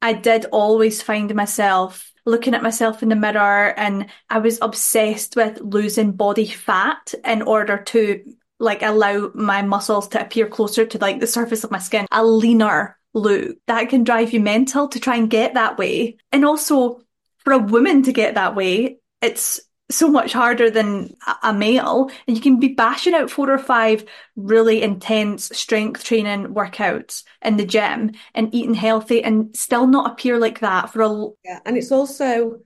[0.00, 5.36] I did always find myself looking at myself in the mirror and I was obsessed
[5.36, 8.22] with losing body fat in order to
[8.58, 12.24] like allow my muscles to appear closer to like the surface of my skin, a
[12.24, 13.56] leaner look.
[13.66, 16.16] That can drive you mental to try and get that way.
[16.30, 17.02] And also
[17.38, 19.60] for a woman to get that way, it's
[19.92, 22.10] so much harder than a male.
[22.26, 24.04] And you can be bashing out four or five
[24.36, 30.38] really intense strength training workouts in the gym and eating healthy and still not appear
[30.38, 32.60] like that for a Yeah, and it's also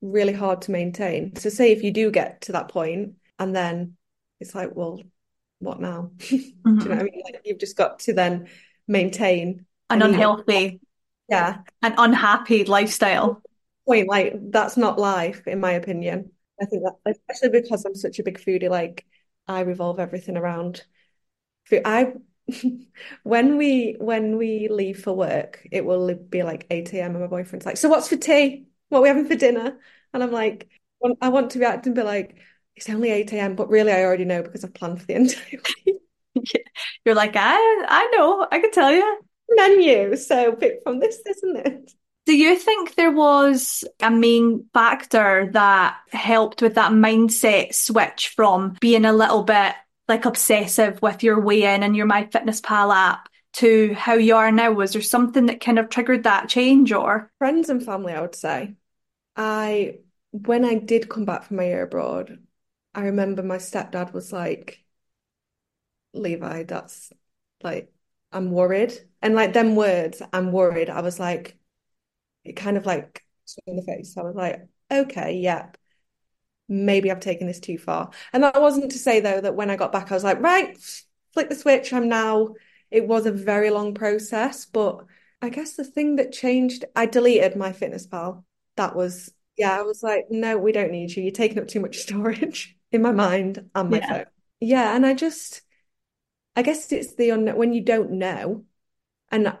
[0.00, 1.34] really hard to maintain.
[1.36, 3.96] So say if you do get to that point and then
[4.40, 5.00] it's like, well,
[5.58, 6.10] what now?
[6.18, 6.36] Mm-hmm.
[6.78, 7.04] Do you know what I mm-hmm.
[7.04, 7.22] mean?
[7.24, 8.48] Like you've just got to then
[8.86, 10.80] maintain an unhealthy,
[11.28, 13.42] yeah, an unhappy lifestyle.
[13.86, 16.30] Point like that's not life, in my opinion.
[16.60, 19.06] I think that especially because I'm such a big foodie, like
[19.46, 20.84] I revolve everything around
[21.66, 21.82] food.
[21.84, 22.14] I
[23.24, 27.12] when we when we leave for work, it will be like 8 a.m.
[27.12, 28.68] and my boyfriend's like, "So what's for tea?
[28.90, 29.78] What are we having for dinner?"
[30.14, 30.68] And I'm like,
[31.22, 32.36] I want to react and be like,
[32.76, 35.60] "It's only 8 a.m.," but really, I already know because I've planned for the entire
[35.86, 35.96] week.
[37.04, 37.56] You're like, I
[37.88, 40.16] I know, I can tell you menu.
[40.16, 41.94] So pick from this, this, and this.
[42.28, 48.76] Do you think there was a main factor that helped with that mindset switch from
[48.82, 49.74] being a little bit
[50.08, 54.72] like obsessive with your weigh in and your MyFitnessPal app to how you are now?
[54.72, 57.30] Was there something that kind of triggered that change or?
[57.38, 58.74] Friends and family, I would say.
[59.34, 60.00] I,
[60.32, 62.44] when I did come back from my year abroad,
[62.94, 64.84] I remember my stepdad was like,
[66.12, 67.10] Levi, that's
[67.62, 67.90] like,
[68.32, 68.92] I'm worried.
[69.22, 70.90] And like them words, I'm worried.
[70.90, 71.57] I was like,
[72.44, 73.22] it kind of like
[73.66, 74.16] in the face.
[74.16, 75.76] I was like, okay, yep.
[76.68, 78.10] Maybe I've taken this too far.
[78.32, 80.76] And that wasn't to say though that when I got back, I was like, right,
[81.32, 81.92] flick the switch.
[81.92, 82.54] I'm now,
[82.90, 85.04] it was a very long process, but
[85.40, 88.44] I guess the thing that changed, I deleted MyFitnessPal.
[88.76, 91.22] That was, yeah, I was like, no, we don't need you.
[91.22, 94.08] You're taking up too much storage in my mind and my yeah.
[94.08, 94.24] phone.
[94.60, 94.94] Yeah.
[94.94, 95.62] And I just,
[96.56, 98.64] I guess it's the unknown when you don't know.
[99.30, 99.56] And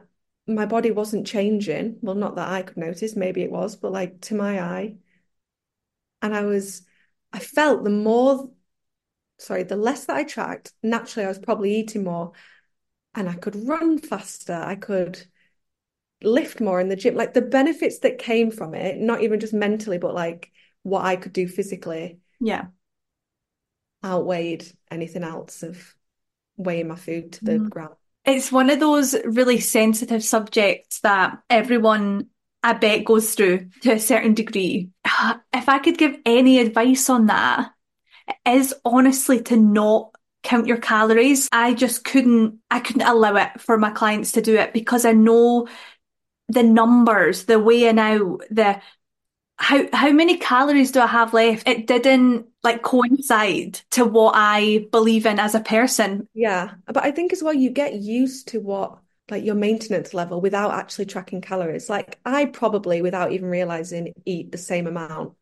[0.48, 1.98] my body wasn't changing.
[2.00, 4.96] Well, not that I could notice, maybe it was, but like to my eye.
[6.22, 6.82] And I was,
[7.32, 8.50] I felt the more,
[9.38, 12.32] sorry, the less that I tracked, naturally I was probably eating more
[13.14, 14.54] and I could run faster.
[14.54, 15.22] I could
[16.22, 17.14] lift more in the gym.
[17.14, 20.50] Like the benefits that came from it, not even just mentally, but like
[20.82, 22.18] what I could do physically.
[22.40, 22.66] Yeah.
[24.02, 25.94] Outweighed anything else of
[26.56, 27.70] weighing my food to the mm.
[27.70, 27.94] ground.
[28.28, 32.26] It's one of those really sensitive subjects that everyone,
[32.62, 34.90] I bet, goes through to a certain degree.
[35.54, 37.70] If I could give any advice on that,
[38.28, 41.48] it is honestly to not count your calories.
[41.52, 45.12] I just couldn't, I couldn't allow it for my clients to do it because I
[45.12, 45.66] know
[46.48, 48.80] the numbers, the way weighing out, the
[49.58, 51.68] how how many calories do I have left?
[51.68, 56.28] It didn't like coincide to what I believe in as a person.
[56.32, 58.98] Yeah, but I think as well you get used to what
[59.30, 61.90] like your maintenance level without actually tracking calories.
[61.90, 65.34] Like I probably without even realizing eat the same amount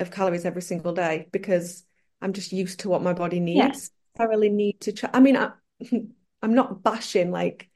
[0.00, 1.84] of calories every single day because
[2.20, 3.90] I'm just used to what my body needs.
[4.18, 4.24] Yeah.
[4.24, 5.10] I really need to try.
[5.12, 5.52] I mean, I,
[6.42, 7.68] I'm not bashing like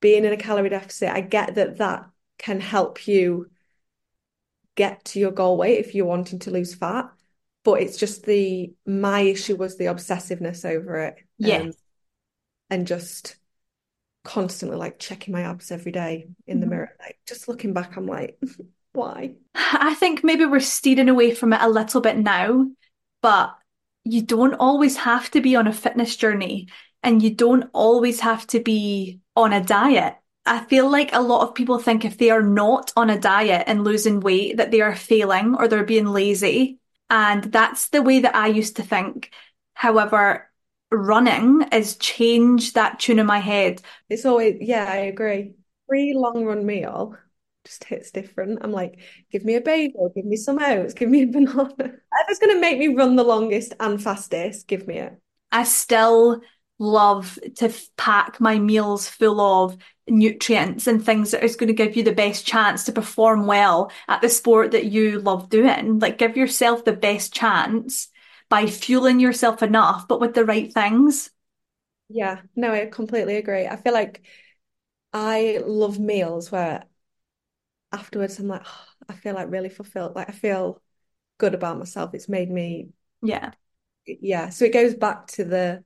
[0.00, 1.10] being in a calorie deficit.
[1.10, 3.50] I get that that can help you
[4.76, 7.10] get to your goal weight if you're wanting to lose fat.
[7.64, 11.16] But it's just the my issue was the obsessiveness over it.
[11.38, 11.58] Yeah.
[11.58, 11.72] Um,
[12.70, 13.36] and just
[14.24, 16.74] constantly like checking my abs every day in the mm-hmm.
[16.74, 16.96] mirror.
[16.98, 18.38] Like just looking back, I'm like,
[18.92, 19.34] why?
[19.54, 22.66] I think maybe we're steering away from it a little bit now,
[23.20, 23.54] but
[24.04, 26.68] you don't always have to be on a fitness journey
[27.02, 30.14] and you don't always have to be on a diet.
[30.44, 33.64] I feel like a lot of people think if they are not on a diet
[33.66, 36.78] and losing weight, that they are failing or they're being lazy.
[37.08, 39.30] And that's the way that I used to think.
[39.74, 40.50] However,
[40.90, 43.80] running has changed that tune in my head.
[44.08, 45.54] It's always, yeah, I agree.
[45.88, 47.16] Free long run meal
[47.64, 48.58] just hits different.
[48.62, 48.98] I'm like,
[49.30, 51.74] give me a bagel, give me some oats, give me a banana.
[51.78, 55.20] If it's going to make me run the longest and fastest, give me it.
[55.52, 56.40] I still
[56.78, 59.76] love to pack my meals full of
[60.08, 63.90] nutrients and things that is going to give you the best chance to perform well
[64.08, 65.98] at the sport that you love doing.
[65.98, 68.08] Like give yourself the best chance
[68.48, 71.30] by fueling yourself enough, but with the right things.
[72.08, 73.66] Yeah, no, I completely agree.
[73.66, 74.22] I feel like
[75.12, 76.84] I love meals where
[77.92, 80.14] afterwards I'm like, oh, I feel like really fulfilled.
[80.14, 80.82] Like I feel
[81.38, 82.14] good about myself.
[82.14, 82.90] It's made me,
[83.22, 83.52] yeah,
[84.06, 84.48] yeah.
[84.50, 85.84] So it goes back to the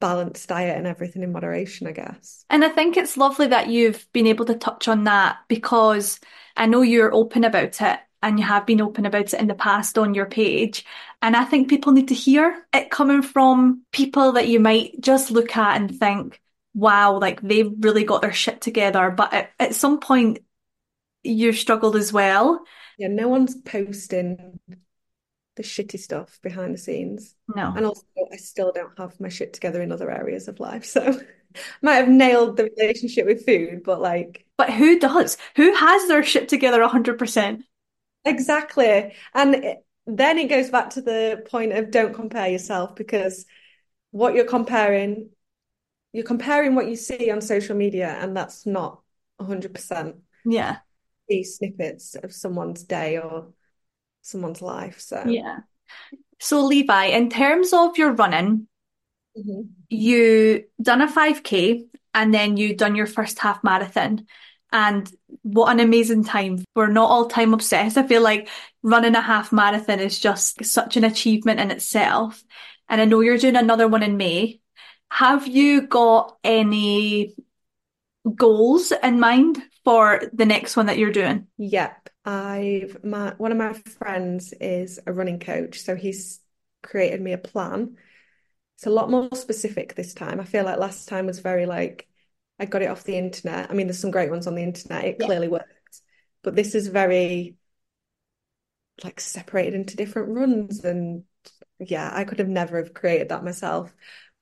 [0.00, 2.44] balanced diet and everything in moderation, I guess.
[2.50, 6.20] And I think it's lovely that you've been able to touch on that because
[6.56, 9.54] I know you're open about it and you have been open about it in the
[9.54, 10.84] past on your page.
[11.22, 15.30] And I think people need to hear it coming from people that you might just
[15.30, 16.40] look at and think,
[16.74, 19.10] wow, like they've really got their shit together.
[19.10, 20.40] But at, at some point,
[21.22, 22.64] you struggled as well.
[22.98, 24.60] Yeah, no one's posting
[25.56, 27.34] the shitty stuff behind the scenes.
[27.54, 27.72] No.
[27.74, 30.84] And also, I still don't have my shit together in other areas of life.
[30.96, 31.20] So,
[31.80, 34.44] might have nailed the relationship with food, but like.
[34.58, 35.38] But who does?
[35.56, 37.62] Who has their shit together 100%?
[38.26, 39.14] Exactly.
[39.34, 43.46] And it, then it goes back to the point of don't compare yourself because
[44.10, 45.30] what you're comparing,
[46.12, 49.00] you're comparing what you see on social media, and that's not
[49.38, 50.78] 100% Yeah.
[51.28, 53.52] these snippets of someone's day or
[54.26, 55.00] someone's life.
[55.00, 55.60] So, Yeah.
[56.38, 58.68] So Levi, in terms of your running,
[59.38, 59.68] Mhm.
[59.88, 64.26] you done a 5K and then you done your first half marathon.
[64.72, 65.10] And
[65.42, 66.64] what an amazing time.
[66.74, 67.96] We're not all time obsessed.
[67.96, 68.48] I feel like
[68.82, 72.42] running a half marathon is just such an achievement in itself.
[72.88, 74.60] And I know you're doing another one in May.
[75.10, 77.34] Have you got any
[78.34, 81.46] goals in mind for the next one that you're doing?
[81.58, 82.05] Yep.
[82.26, 86.40] I've my one of my friends is a running coach, so he's
[86.82, 87.96] created me a plan.
[88.76, 90.40] It's a lot more specific this time.
[90.40, 92.08] I feel like last time was very like
[92.60, 93.70] I got it off the internet.
[93.70, 95.04] I mean, there's some great ones on the internet.
[95.04, 95.26] It Yeah.
[95.26, 96.02] clearly worked,
[96.42, 97.56] but this is very
[99.04, 101.24] like separated into different runs and
[101.78, 103.94] yeah, I could have never have created that myself.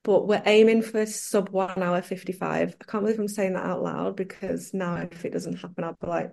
[0.05, 2.77] But we're aiming for sub one hour 55.
[2.81, 5.99] I can't believe I'm saying that out loud because now if it doesn't happen, I'll
[6.01, 6.33] be like,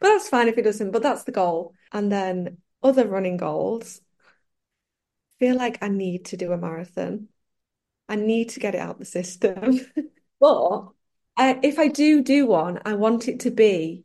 [0.00, 1.74] but that's fine if it doesn't, but that's the goal.
[1.92, 4.00] And then other running goals,
[5.38, 7.28] feel like I need to do a marathon.
[8.08, 9.80] I need to get it out the system.
[10.40, 10.88] But
[11.38, 14.04] I, if I do do one, I want it to be,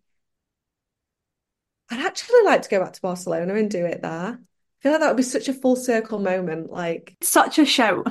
[1.91, 4.39] I'd actually like to go back to Barcelona and do it there.
[4.39, 6.72] I feel like that would be such a full circle moment.
[6.72, 8.07] Like, Such a shout.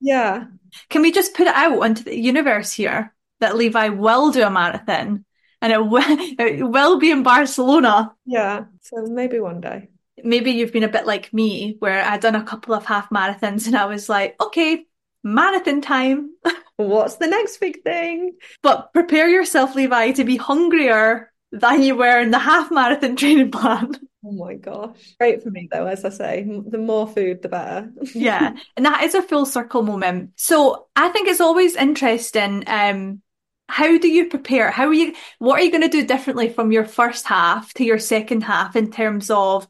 [0.00, 0.46] yeah,
[0.88, 4.50] Can we just put it out into the universe here that Levi will do a
[4.50, 5.24] marathon
[5.62, 6.02] and it will,
[6.38, 8.12] it will be in Barcelona?
[8.26, 8.64] yeah.
[8.82, 9.88] So maybe one day.
[10.22, 13.66] Maybe you've been a bit like me, where I'd done a couple of half marathons
[13.66, 14.84] and I was like, okay,
[15.24, 16.30] marathon time.
[16.76, 18.36] What's the next big thing?
[18.62, 23.50] But prepare yourself, Levi, to be hungrier than you were in the half marathon training
[23.50, 23.92] plan.
[24.24, 25.14] Oh my gosh.
[25.18, 27.90] Great for me though, as I say, the more food, the better.
[28.14, 30.32] Yeah, and that is a full circle moment.
[30.36, 32.64] So I think it's always interesting.
[32.66, 33.22] Um,
[33.70, 34.70] how do you prepare?
[34.70, 37.84] How are you, what are you going to do differently from your first half to
[37.84, 39.66] your second half in terms of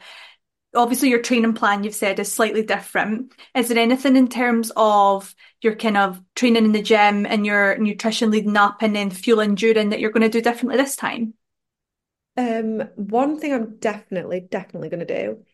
[0.75, 3.33] obviously your training plan you've said is slightly different.
[3.55, 7.77] Is there anything in terms of your kind of training in the gym and your
[7.79, 11.35] nutrition leading up and then fueling during that you're going to do differently this time?
[12.37, 15.45] Um, one thing I'm definitely, definitely going to do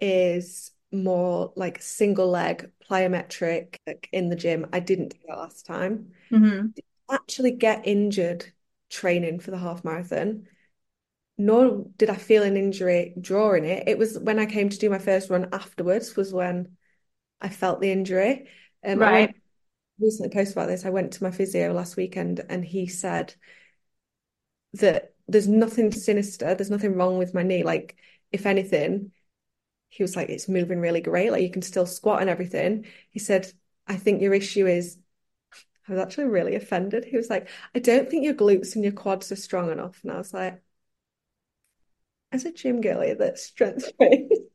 [0.00, 4.66] is more like single leg plyometric like in the gym.
[4.72, 6.12] I didn't do that last time.
[6.30, 6.68] Mm-hmm.
[7.10, 8.52] Actually get injured
[8.90, 10.46] training for the half marathon.
[11.38, 13.88] Nor did I feel an injury during it.
[13.88, 16.76] It was when I came to do my first run afterwards was when
[17.40, 18.48] I felt the injury.
[18.84, 19.30] Um, I Right.
[19.30, 19.36] went
[20.00, 20.86] recently posted about this.
[20.86, 23.34] I went to my physio last weekend and he said
[24.74, 27.62] that there's nothing sinister, there's nothing wrong with my knee.
[27.62, 27.96] Like,
[28.32, 29.12] if anything,
[29.90, 31.32] he was like, it's moving really great.
[31.32, 32.86] Like, you can still squat and everything.
[33.10, 33.52] He said,
[33.86, 34.98] I think your issue is,
[35.88, 37.04] I was actually really offended.
[37.04, 40.00] He was like, I don't think your glutes and your quads are strong enough.
[40.02, 40.62] And I was like,
[42.32, 44.40] as a gym girly that's strength based.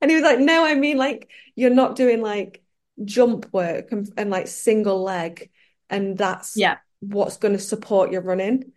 [0.00, 2.62] And he was like, no, I mean, like, you're not doing like
[3.04, 5.50] jump work and, and like single leg.
[5.90, 6.78] And that's Yeah.
[7.00, 8.72] what's going to support your running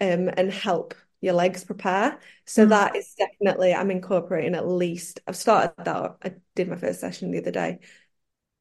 [0.00, 2.20] um, and help your legs prepare.
[2.46, 2.70] So Mhm.
[2.70, 6.16] that is definitely, I'm incorporating at least, I've started that.
[6.22, 7.80] I did my first session the other day.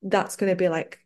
[0.04, 1.00] That's going to be like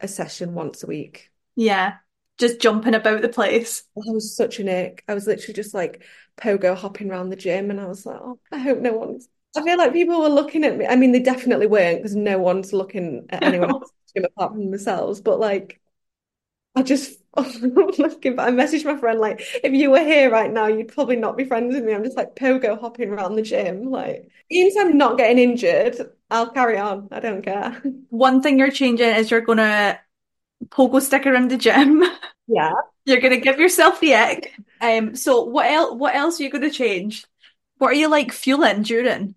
[0.00, 1.30] a session once a week.
[1.56, 1.98] Yeah.
[2.38, 3.84] Just jumping about the place.
[3.96, 5.04] Oh, I was such an ick.
[5.06, 6.02] I was literally just like
[6.36, 9.28] pogo hopping around the gym, and I was like, oh, I hope no one's.
[9.56, 10.84] I feel like people were looking at me.
[10.86, 14.68] I mean, they definitely weren't because no one's looking at anyone else's gym apart from
[14.70, 15.20] themselves.
[15.20, 15.80] But like,
[16.74, 18.36] I just looking.
[18.36, 21.36] But I messaged my friend like, if you were here right now, you'd probably not
[21.36, 21.94] be friends with me.
[21.94, 23.90] I'm just like pogo hopping around the gym.
[23.90, 25.96] Like, even if I'm not getting injured,
[26.30, 27.08] I'll carry on.
[27.10, 27.82] I don't care.
[28.10, 29.98] One thing you're changing is you're going to
[30.68, 32.04] pogo stick around the gym.
[32.46, 32.72] Yeah.
[33.06, 34.50] You're going to give yourself the egg.
[34.80, 37.24] Um, so what else, what else are you going to change?
[37.78, 39.34] What are you like fueling during?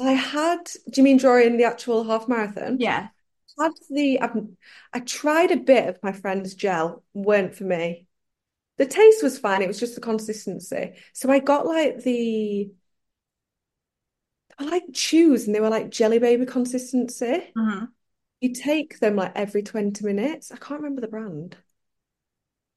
[0.00, 0.64] I had.
[0.90, 2.78] Do you mean during the actual half marathon?
[2.80, 3.08] Yeah.
[3.58, 4.36] had the I've,
[4.92, 8.06] I tried a bit of my friend's gel, weren't for me.
[8.78, 10.94] The taste was fine, it was just the consistency.
[11.14, 12.72] So I got like the
[14.60, 17.52] I like chews and they were like jelly baby consistency.
[17.56, 17.88] Mhm.
[18.40, 20.52] You take them like every 20 minutes.
[20.52, 21.56] I can't remember the brand.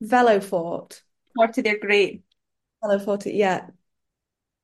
[0.02, 1.02] Velofort.
[1.36, 2.24] Forty, they're great.
[2.84, 3.68] Velofort, yeah.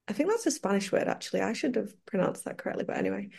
[0.08, 1.42] I think that's a Spanish word actually.
[1.42, 3.30] I should have pronounced that correctly, but anyway.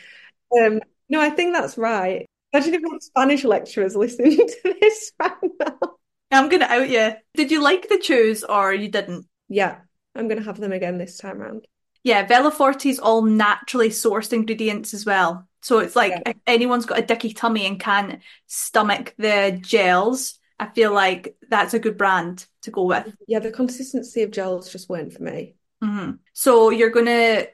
[0.58, 2.26] Um, no, I think that's right.
[2.52, 5.78] Imagine if my Spanish lecturers listening to this right now.
[6.30, 7.12] I'm going to out you.
[7.34, 9.26] Did you like the chews or you didn't?
[9.48, 9.80] Yeah,
[10.14, 11.66] I'm gonna have them again this time round.
[12.02, 15.46] Yeah, Veloforte's all naturally sourced ingredients as well.
[15.62, 16.22] So it's like Yeah.
[16.26, 21.74] if anyone's got a dicky tummy and can't stomach the gels, I feel like that's
[21.74, 23.14] a good brand to go with.
[23.26, 25.54] Yeah, the consistency of gels just weren't for me.
[25.82, 27.44] hmm So you're gonna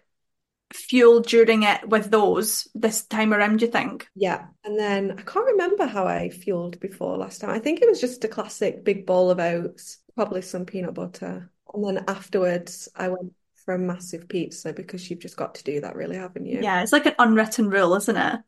[0.72, 4.08] fuel during it with those this time around, do you think?
[4.14, 4.48] Yeah.
[4.64, 7.50] And then I can't remember how I fueled before last time.
[7.50, 11.50] I think it was just a classic big bowl of oats, probably some peanut butter.
[11.72, 13.32] And then afterwards, I went
[13.66, 16.60] for a massive pizza because you've just got to do that, really, haven't you?
[16.62, 18.40] Yeah, it's like an unwritten rule, isn't it?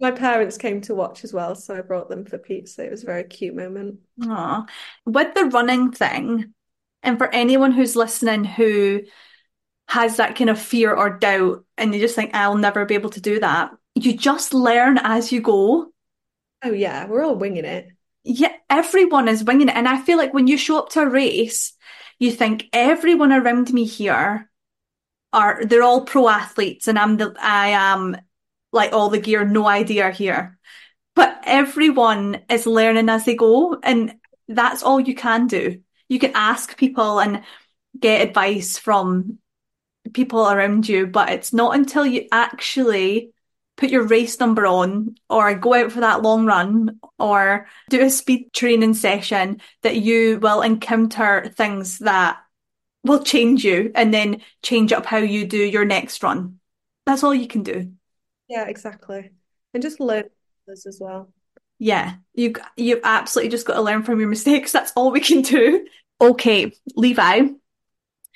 [0.00, 2.84] My parents came to watch as well, so I brought them for pizza.
[2.84, 3.98] It was a very cute moment.
[4.24, 4.64] Aw.
[5.04, 6.54] With the running thing,
[7.02, 9.02] and for anyone who's listening who
[9.88, 13.10] has that kind of fear or doubt, and you just think, I'll never be able
[13.10, 15.92] to do that, you just learn as you go.
[16.62, 17.88] Oh, yeah, we're all winging it.
[18.24, 19.76] Yeah, everyone is winging it.
[19.76, 21.72] And I feel like when you show up to a race,
[22.18, 24.50] you think everyone around me here
[25.32, 28.16] are they're all pro athletes and I'm the I am
[28.72, 30.58] like all the gear, no idea here.
[31.14, 34.14] But everyone is learning as they go, and
[34.48, 35.82] that's all you can do.
[36.08, 37.42] You can ask people and
[37.98, 39.38] get advice from
[40.12, 43.32] people around you, but it's not until you actually
[43.76, 48.10] put your race number on or go out for that long run or do a
[48.10, 52.38] speed training session that you will encounter things that
[53.04, 56.58] will change you and then change up how you do your next run.
[57.04, 57.92] That's all you can do.
[58.48, 59.30] Yeah, exactly.
[59.74, 60.24] And just learn
[60.66, 61.32] others as well.
[61.78, 64.72] Yeah, you you've absolutely just got to learn from your mistakes.
[64.72, 65.86] That's all we can do.
[66.20, 67.48] Okay, Levi.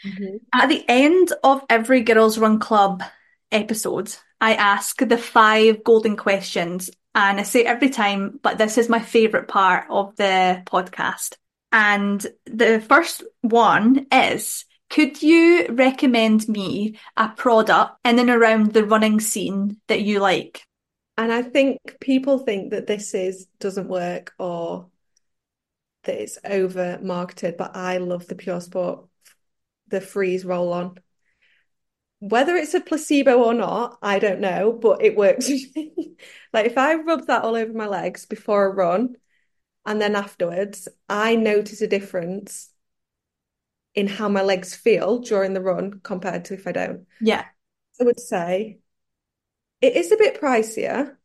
[0.04, 0.40] Mhm.
[0.52, 3.02] At the end of every Girls Run Club
[3.50, 6.90] episode, I ask the five golden questions.
[7.14, 11.34] And I say every time, but this is my favorite part of the podcast.
[11.72, 18.84] And the first one is, could you recommend me a product in and around the
[18.84, 20.62] running scene that you like?
[21.16, 24.88] And I think people think that this is doesn't work or
[26.04, 29.06] that it's over marketed, but I love the Pure Sport,
[29.88, 30.98] the freeze roll on.
[32.20, 35.50] Whether it's a placebo or not, I don't know, but it works.
[36.52, 39.14] Like if I rub that all over my legs before a run
[39.86, 42.70] and then afterwards, I notice a difference
[43.94, 47.06] in how my legs feel during the run compared to if I don't.
[47.20, 47.44] Yeah.
[48.00, 48.78] I would say
[49.80, 51.16] it is a bit pricier,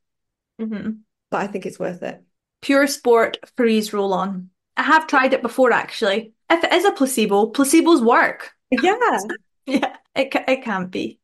[0.60, 0.90] hmm
[1.32, 2.22] but I think it's worth it.
[2.62, 4.50] Pure Sport Freeze Roll On.
[4.78, 6.34] I have tried it before actually.
[6.50, 8.52] If it is a placebo, placebos work.
[8.72, 8.98] Yeah.
[9.68, 11.20] Yeah, it ca- it can't be.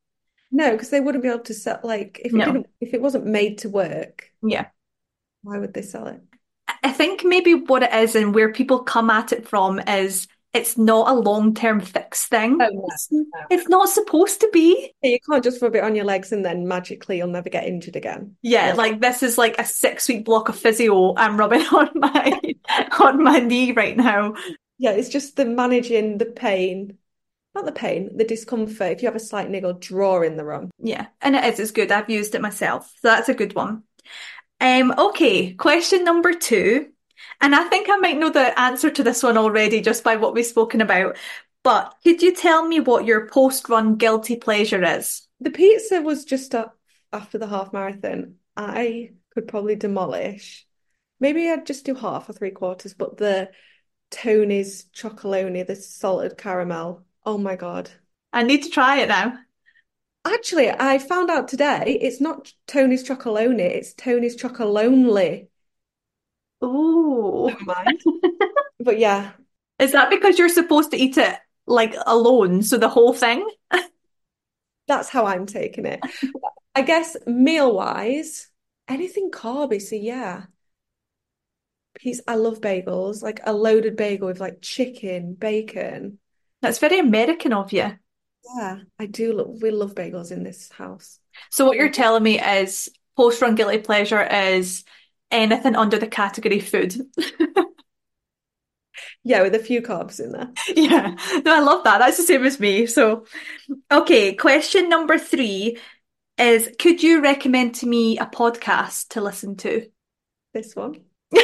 [0.51, 2.45] No, because they wouldn't be able to sell like if it No.
[2.45, 4.67] didn't if it wasn't made to work, Yeah.
[5.43, 6.21] why would they sell it?
[6.83, 10.77] I think maybe what it is and where people come at it from is it's
[10.77, 12.57] not a long-term fix thing.
[12.61, 13.07] Oh, no, It's,
[13.49, 14.93] it's not supposed to be.
[15.01, 17.95] You can't just rub it on your legs and then magically you'll never get injured
[17.95, 18.35] again.
[18.41, 18.73] Yeah, Yeah.
[18.73, 22.41] like this is like a six-week block of physio I'm rubbing on my
[22.99, 24.33] on my knee right now.
[24.77, 26.97] Yeah, it's just the managing the pain,
[27.53, 28.91] not the pain, the discomfort.
[28.91, 30.71] If you have a slight niggle, draw in the run.
[30.79, 31.59] Yeah, and it is.
[31.59, 31.91] It's good.
[31.91, 33.83] I've used it myself, so that's a good one.
[34.59, 36.89] Um, okay, question number two,
[37.41, 40.33] and I think I might know the answer to this one already just by what
[40.33, 41.17] we've spoken about.
[41.63, 45.27] But could you tell me what your post-run guilty pleasure is?
[45.39, 46.77] The pizza was just up
[47.11, 48.35] after the half marathon.
[48.55, 50.65] I could probably demolish.
[51.19, 53.51] Maybe I'd just do half or three quarters, but the
[54.09, 57.05] Tony's chocolonely, the salted caramel.
[57.26, 57.89] Oh my God.
[58.34, 59.39] I need to try it now.
[60.26, 65.47] Actually, I found out today it's not Tony's Chocolonely, it's Tony's Chocolonely.
[66.63, 68.01] Ooh, Never mind.
[68.80, 69.34] But yeah,
[69.80, 73.47] is that because you're supposed to eat it like alone, so the whole thing?
[74.88, 76.01] that's how I'm taking it.
[76.76, 78.49] I guess meal-wise,
[78.88, 80.45] anything carby, so yeah.
[81.93, 86.19] Piece, I love bagels, like a loaded bagel with like chicken, bacon.
[86.62, 87.97] That's very American of you.
[88.55, 91.20] Yeah, I do love, we love bagels in this house.
[91.49, 94.84] So what you're telling me is post-run guilty pleasure is
[95.30, 96.95] anything under the category food.
[99.24, 100.51] Yeah, with a few carbs in there.
[100.76, 101.99] Yeah, no, I love that.
[101.99, 102.88] That's the same as me.
[102.88, 103.26] So,
[103.91, 105.78] okay, question number three
[106.38, 109.88] is could you recommend to me a podcast to listen to?
[110.53, 111.01] This one.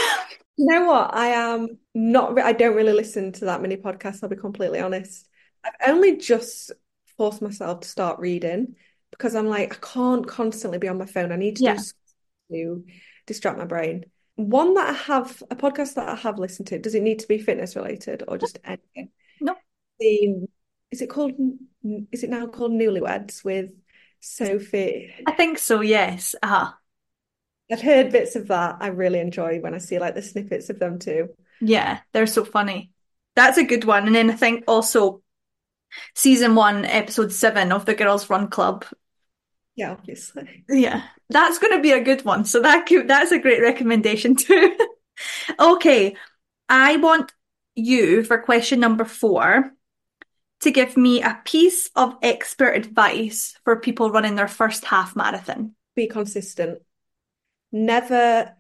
[0.60, 1.14] You know what?
[1.14, 4.80] I am not, re- I don't really listen to that many podcasts, I'll be completely
[4.80, 5.28] honest.
[5.64, 6.72] I've only just
[7.18, 8.76] forced myself to start reading
[9.12, 11.32] because I'm like, I can't constantly be on my phone.
[11.32, 11.78] I need to Yeah.
[12.52, 12.86] to
[13.26, 14.06] distract my brain.
[14.36, 17.28] One that I have, a podcast that I have listened to, does it need to
[17.28, 19.10] be fitness related or just anything?
[19.42, 19.56] No.
[20.00, 20.48] The,
[20.92, 21.32] is it called,
[22.12, 23.72] is it now called Newlyweds with
[24.20, 25.14] Sophie.
[25.26, 26.36] I think so, yes.
[26.42, 26.72] Uh-huh.
[27.72, 28.78] I've heard bits of that.
[28.80, 31.30] I really enjoy when I see like the snippets of them too.
[31.62, 32.92] Yeah, they're so funny.
[33.36, 34.08] That's a good one.
[34.08, 35.22] And then I think also
[36.16, 38.86] season one, episode seven of the Girls Run Club.
[39.76, 40.64] Yeah, obviously.
[40.70, 42.46] Yeah, that's going to be a good one.
[42.46, 44.76] So that could, that's a great recommendation too.
[45.60, 46.16] okay,
[46.68, 47.32] I want
[47.76, 49.72] you for question number four
[50.62, 55.76] to give me a piece of expert advice for people running their first half marathon.
[55.96, 56.80] Be consistent.
[57.72, 58.56] Never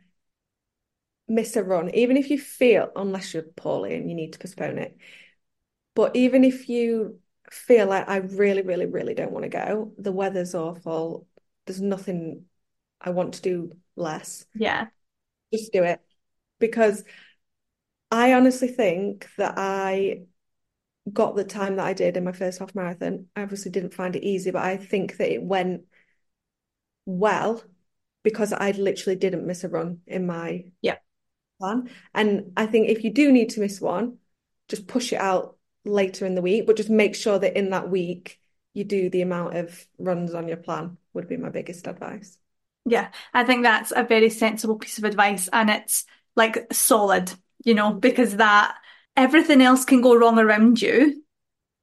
[1.28, 4.78] miss a run, even if you feel, unless you're poorly and you need to postpone
[4.78, 4.98] it.
[5.96, 7.20] But even if you
[7.52, 11.28] feel like I really, really, really don't want to go, the weather's awful,
[11.66, 12.46] there's nothing
[13.02, 14.46] I want to do less.
[14.56, 14.88] Yeah.
[15.54, 16.00] Just do it.
[16.60, 17.04] Because
[18.12, 20.22] I honestly think that I
[21.12, 23.28] got the time that I did in my first half marathon.
[23.36, 25.84] I obviously didn't find it easy, but I think that it went
[27.06, 27.64] well
[28.24, 30.98] because I literally didn't miss a run in my yeah.
[31.60, 31.90] Plan.
[32.14, 34.18] And I think if you do need to miss one,
[34.68, 37.90] just push it out later in the week, but just make sure that in that
[37.90, 38.40] week
[38.74, 42.38] you do the amount of runs on your plan would be my biggest advice.
[42.86, 46.06] Yeah, I think that's a very sensible piece of advice and it's
[46.36, 47.34] like solid,
[47.66, 48.76] you know, because that
[49.16, 51.24] everything else can go wrong around you.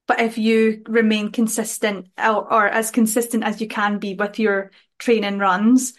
[0.07, 4.71] But if you remain consistent or, or as consistent as you can be with your
[4.99, 5.95] training runs,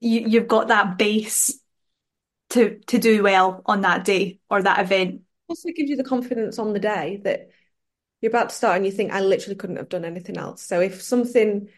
[0.00, 1.58] you, you've got that base
[2.52, 5.22] to to do well on that day or that event.
[5.48, 7.50] Also gives you the confidence on the day that
[8.20, 10.62] you're about to start and you think I literally couldn't have done anything else.
[10.62, 11.68] So if something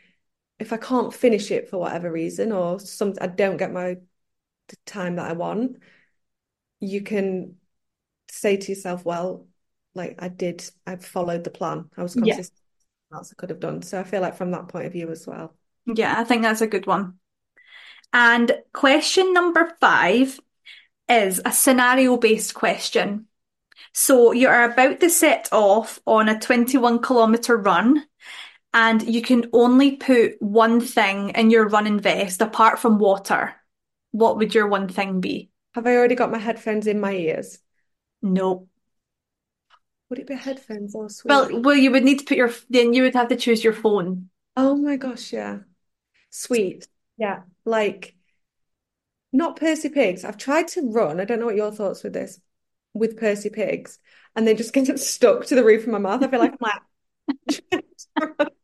[0.59, 3.97] if I can't finish it for whatever reason or some I don't get my
[4.69, 5.79] the time that I want,
[6.81, 7.57] you can
[8.31, 9.47] say to yourself, well,
[9.95, 11.91] like I did, I followed the plan.
[11.97, 12.51] I was consistent.
[13.13, 13.19] Yeah.
[13.19, 13.83] Else I could have done.
[13.83, 15.55] So I feel like from that point of view as well.
[15.87, 17.15] Yeah, I think that's a good one.
[18.13, 20.41] And question number five
[21.09, 23.27] is a scenario based question.
[23.93, 28.05] So you're about to set off on a 21 kilometer run
[28.73, 33.55] and you can only put one thing in your running vest apart from water.
[34.11, 35.51] What would your one thing be?
[35.75, 37.59] Have I already got my headphones in my ears?
[38.21, 38.69] No.
[40.11, 41.31] Would it be headphones or sweet?
[41.31, 43.73] Well, well, you would need to put your then you would have to choose your
[43.73, 44.29] phone.
[44.57, 45.61] Oh my gosh, yeah.
[46.31, 46.87] Sweet.
[47.17, 47.43] Yeah.
[47.65, 48.15] Like
[49.35, 50.25] not Percy Pigs.
[50.25, 51.21] I've tried to run.
[51.21, 52.41] I don't know what your thoughts with this
[52.95, 53.99] with Percy Pigs,
[54.35, 56.23] and they just get stuck to the roof of my mouth.
[56.23, 56.71] I feel like I'm
[57.51, 58.49] like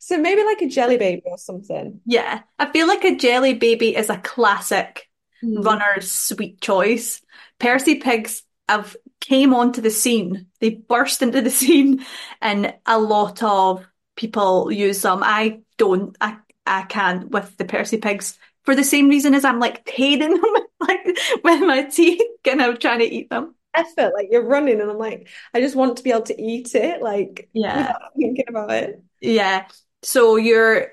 [0.00, 2.00] So maybe like a jelly baby or something.
[2.04, 2.42] Yeah.
[2.58, 5.08] I feel like a jelly baby is a classic
[5.42, 5.64] mm.
[5.64, 7.22] runner's sweet choice.
[7.58, 10.46] Percy Pigs have came onto the scene.
[10.60, 12.04] They burst into the scene
[12.40, 13.86] and a lot of
[14.16, 15.20] people use them.
[15.22, 16.36] I don't I
[16.66, 20.40] I can't with the Percy Pigs for the same reason as I'm like tearing them
[20.80, 21.04] like
[21.44, 23.54] with my teeth and I'm trying to eat them.
[23.74, 26.74] Effort, like you're running and I'm like, I just want to be able to eat
[26.74, 29.02] it, like yeah, thinking about it.
[29.20, 29.66] Yeah.
[30.02, 30.88] So you're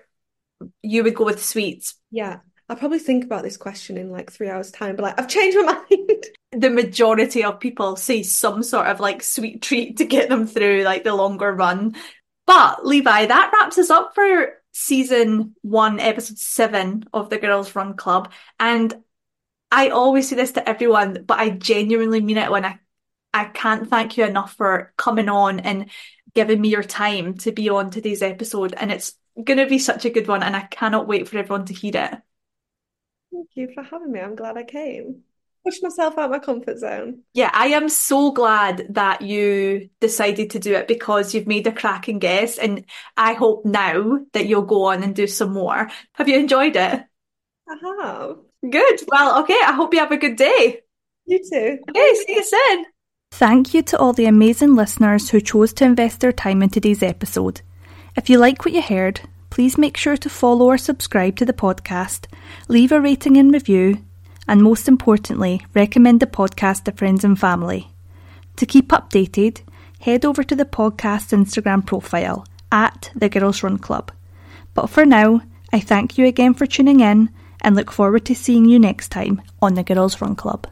[0.82, 1.96] you would go with sweets.
[2.10, 2.40] Yeah.
[2.70, 5.58] I'll probably think about this question in like three hours' time, but like I've changed
[5.58, 6.26] my mind.
[6.52, 10.84] The majority of people say some sort of like sweet treat to get them through
[10.84, 11.96] like the longer run.
[12.46, 17.96] But Levi, that wraps us up for season one, episode seven of the Girls Run
[17.96, 18.32] Club.
[18.60, 18.94] And
[19.72, 22.80] I always say this to everyone, but I genuinely mean it when I
[23.34, 25.90] I can't thank you enough for coming on and
[26.34, 28.74] giving me your time to be on today's episode.
[28.76, 29.14] And it's
[29.44, 30.42] going to be such a good one.
[30.42, 32.22] And I cannot wait for everyone to hear it.
[33.32, 34.20] Thank you for having me.
[34.20, 35.24] I'm glad I came.
[35.66, 37.20] Push myself out my comfort zone.
[37.34, 41.72] Yeah, I am so glad that you decided to do it because you've made a
[41.72, 42.58] cracking guess.
[42.58, 42.86] And
[43.18, 45.90] I hope now that you'll go on and do some more.
[46.14, 47.04] Have you enjoyed it?
[47.70, 48.38] I have.
[48.68, 49.02] Good.
[49.08, 49.60] Well, okay.
[49.66, 50.82] I hope you have a good day.
[51.26, 51.78] You too.
[51.90, 52.86] Okay, see you soon.
[53.32, 57.04] Thank you to all the amazing listeners who chose to invest their time in today's
[57.04, 57.62] episode.
[58.16, 61.54] If you like what you heard, please make sure to follow or subscribe to the
[61.54, 62.26] podcast,
[62.68, 64.04] leave a rating and review,
[64.50, 67.92] and most importantly, recommend the podcast to friends and family.
[68.56, 69.62] To keep updated,
[70.00, 74.12] head over to the podcast's Instagram profile at the Girls Run Club.
[74.74, 75.42] But for now,
[75.72, 77.30] I thank you again for tuning in
[77.62, 80.66] and look forward to seeing you next time on the Girls Run Club.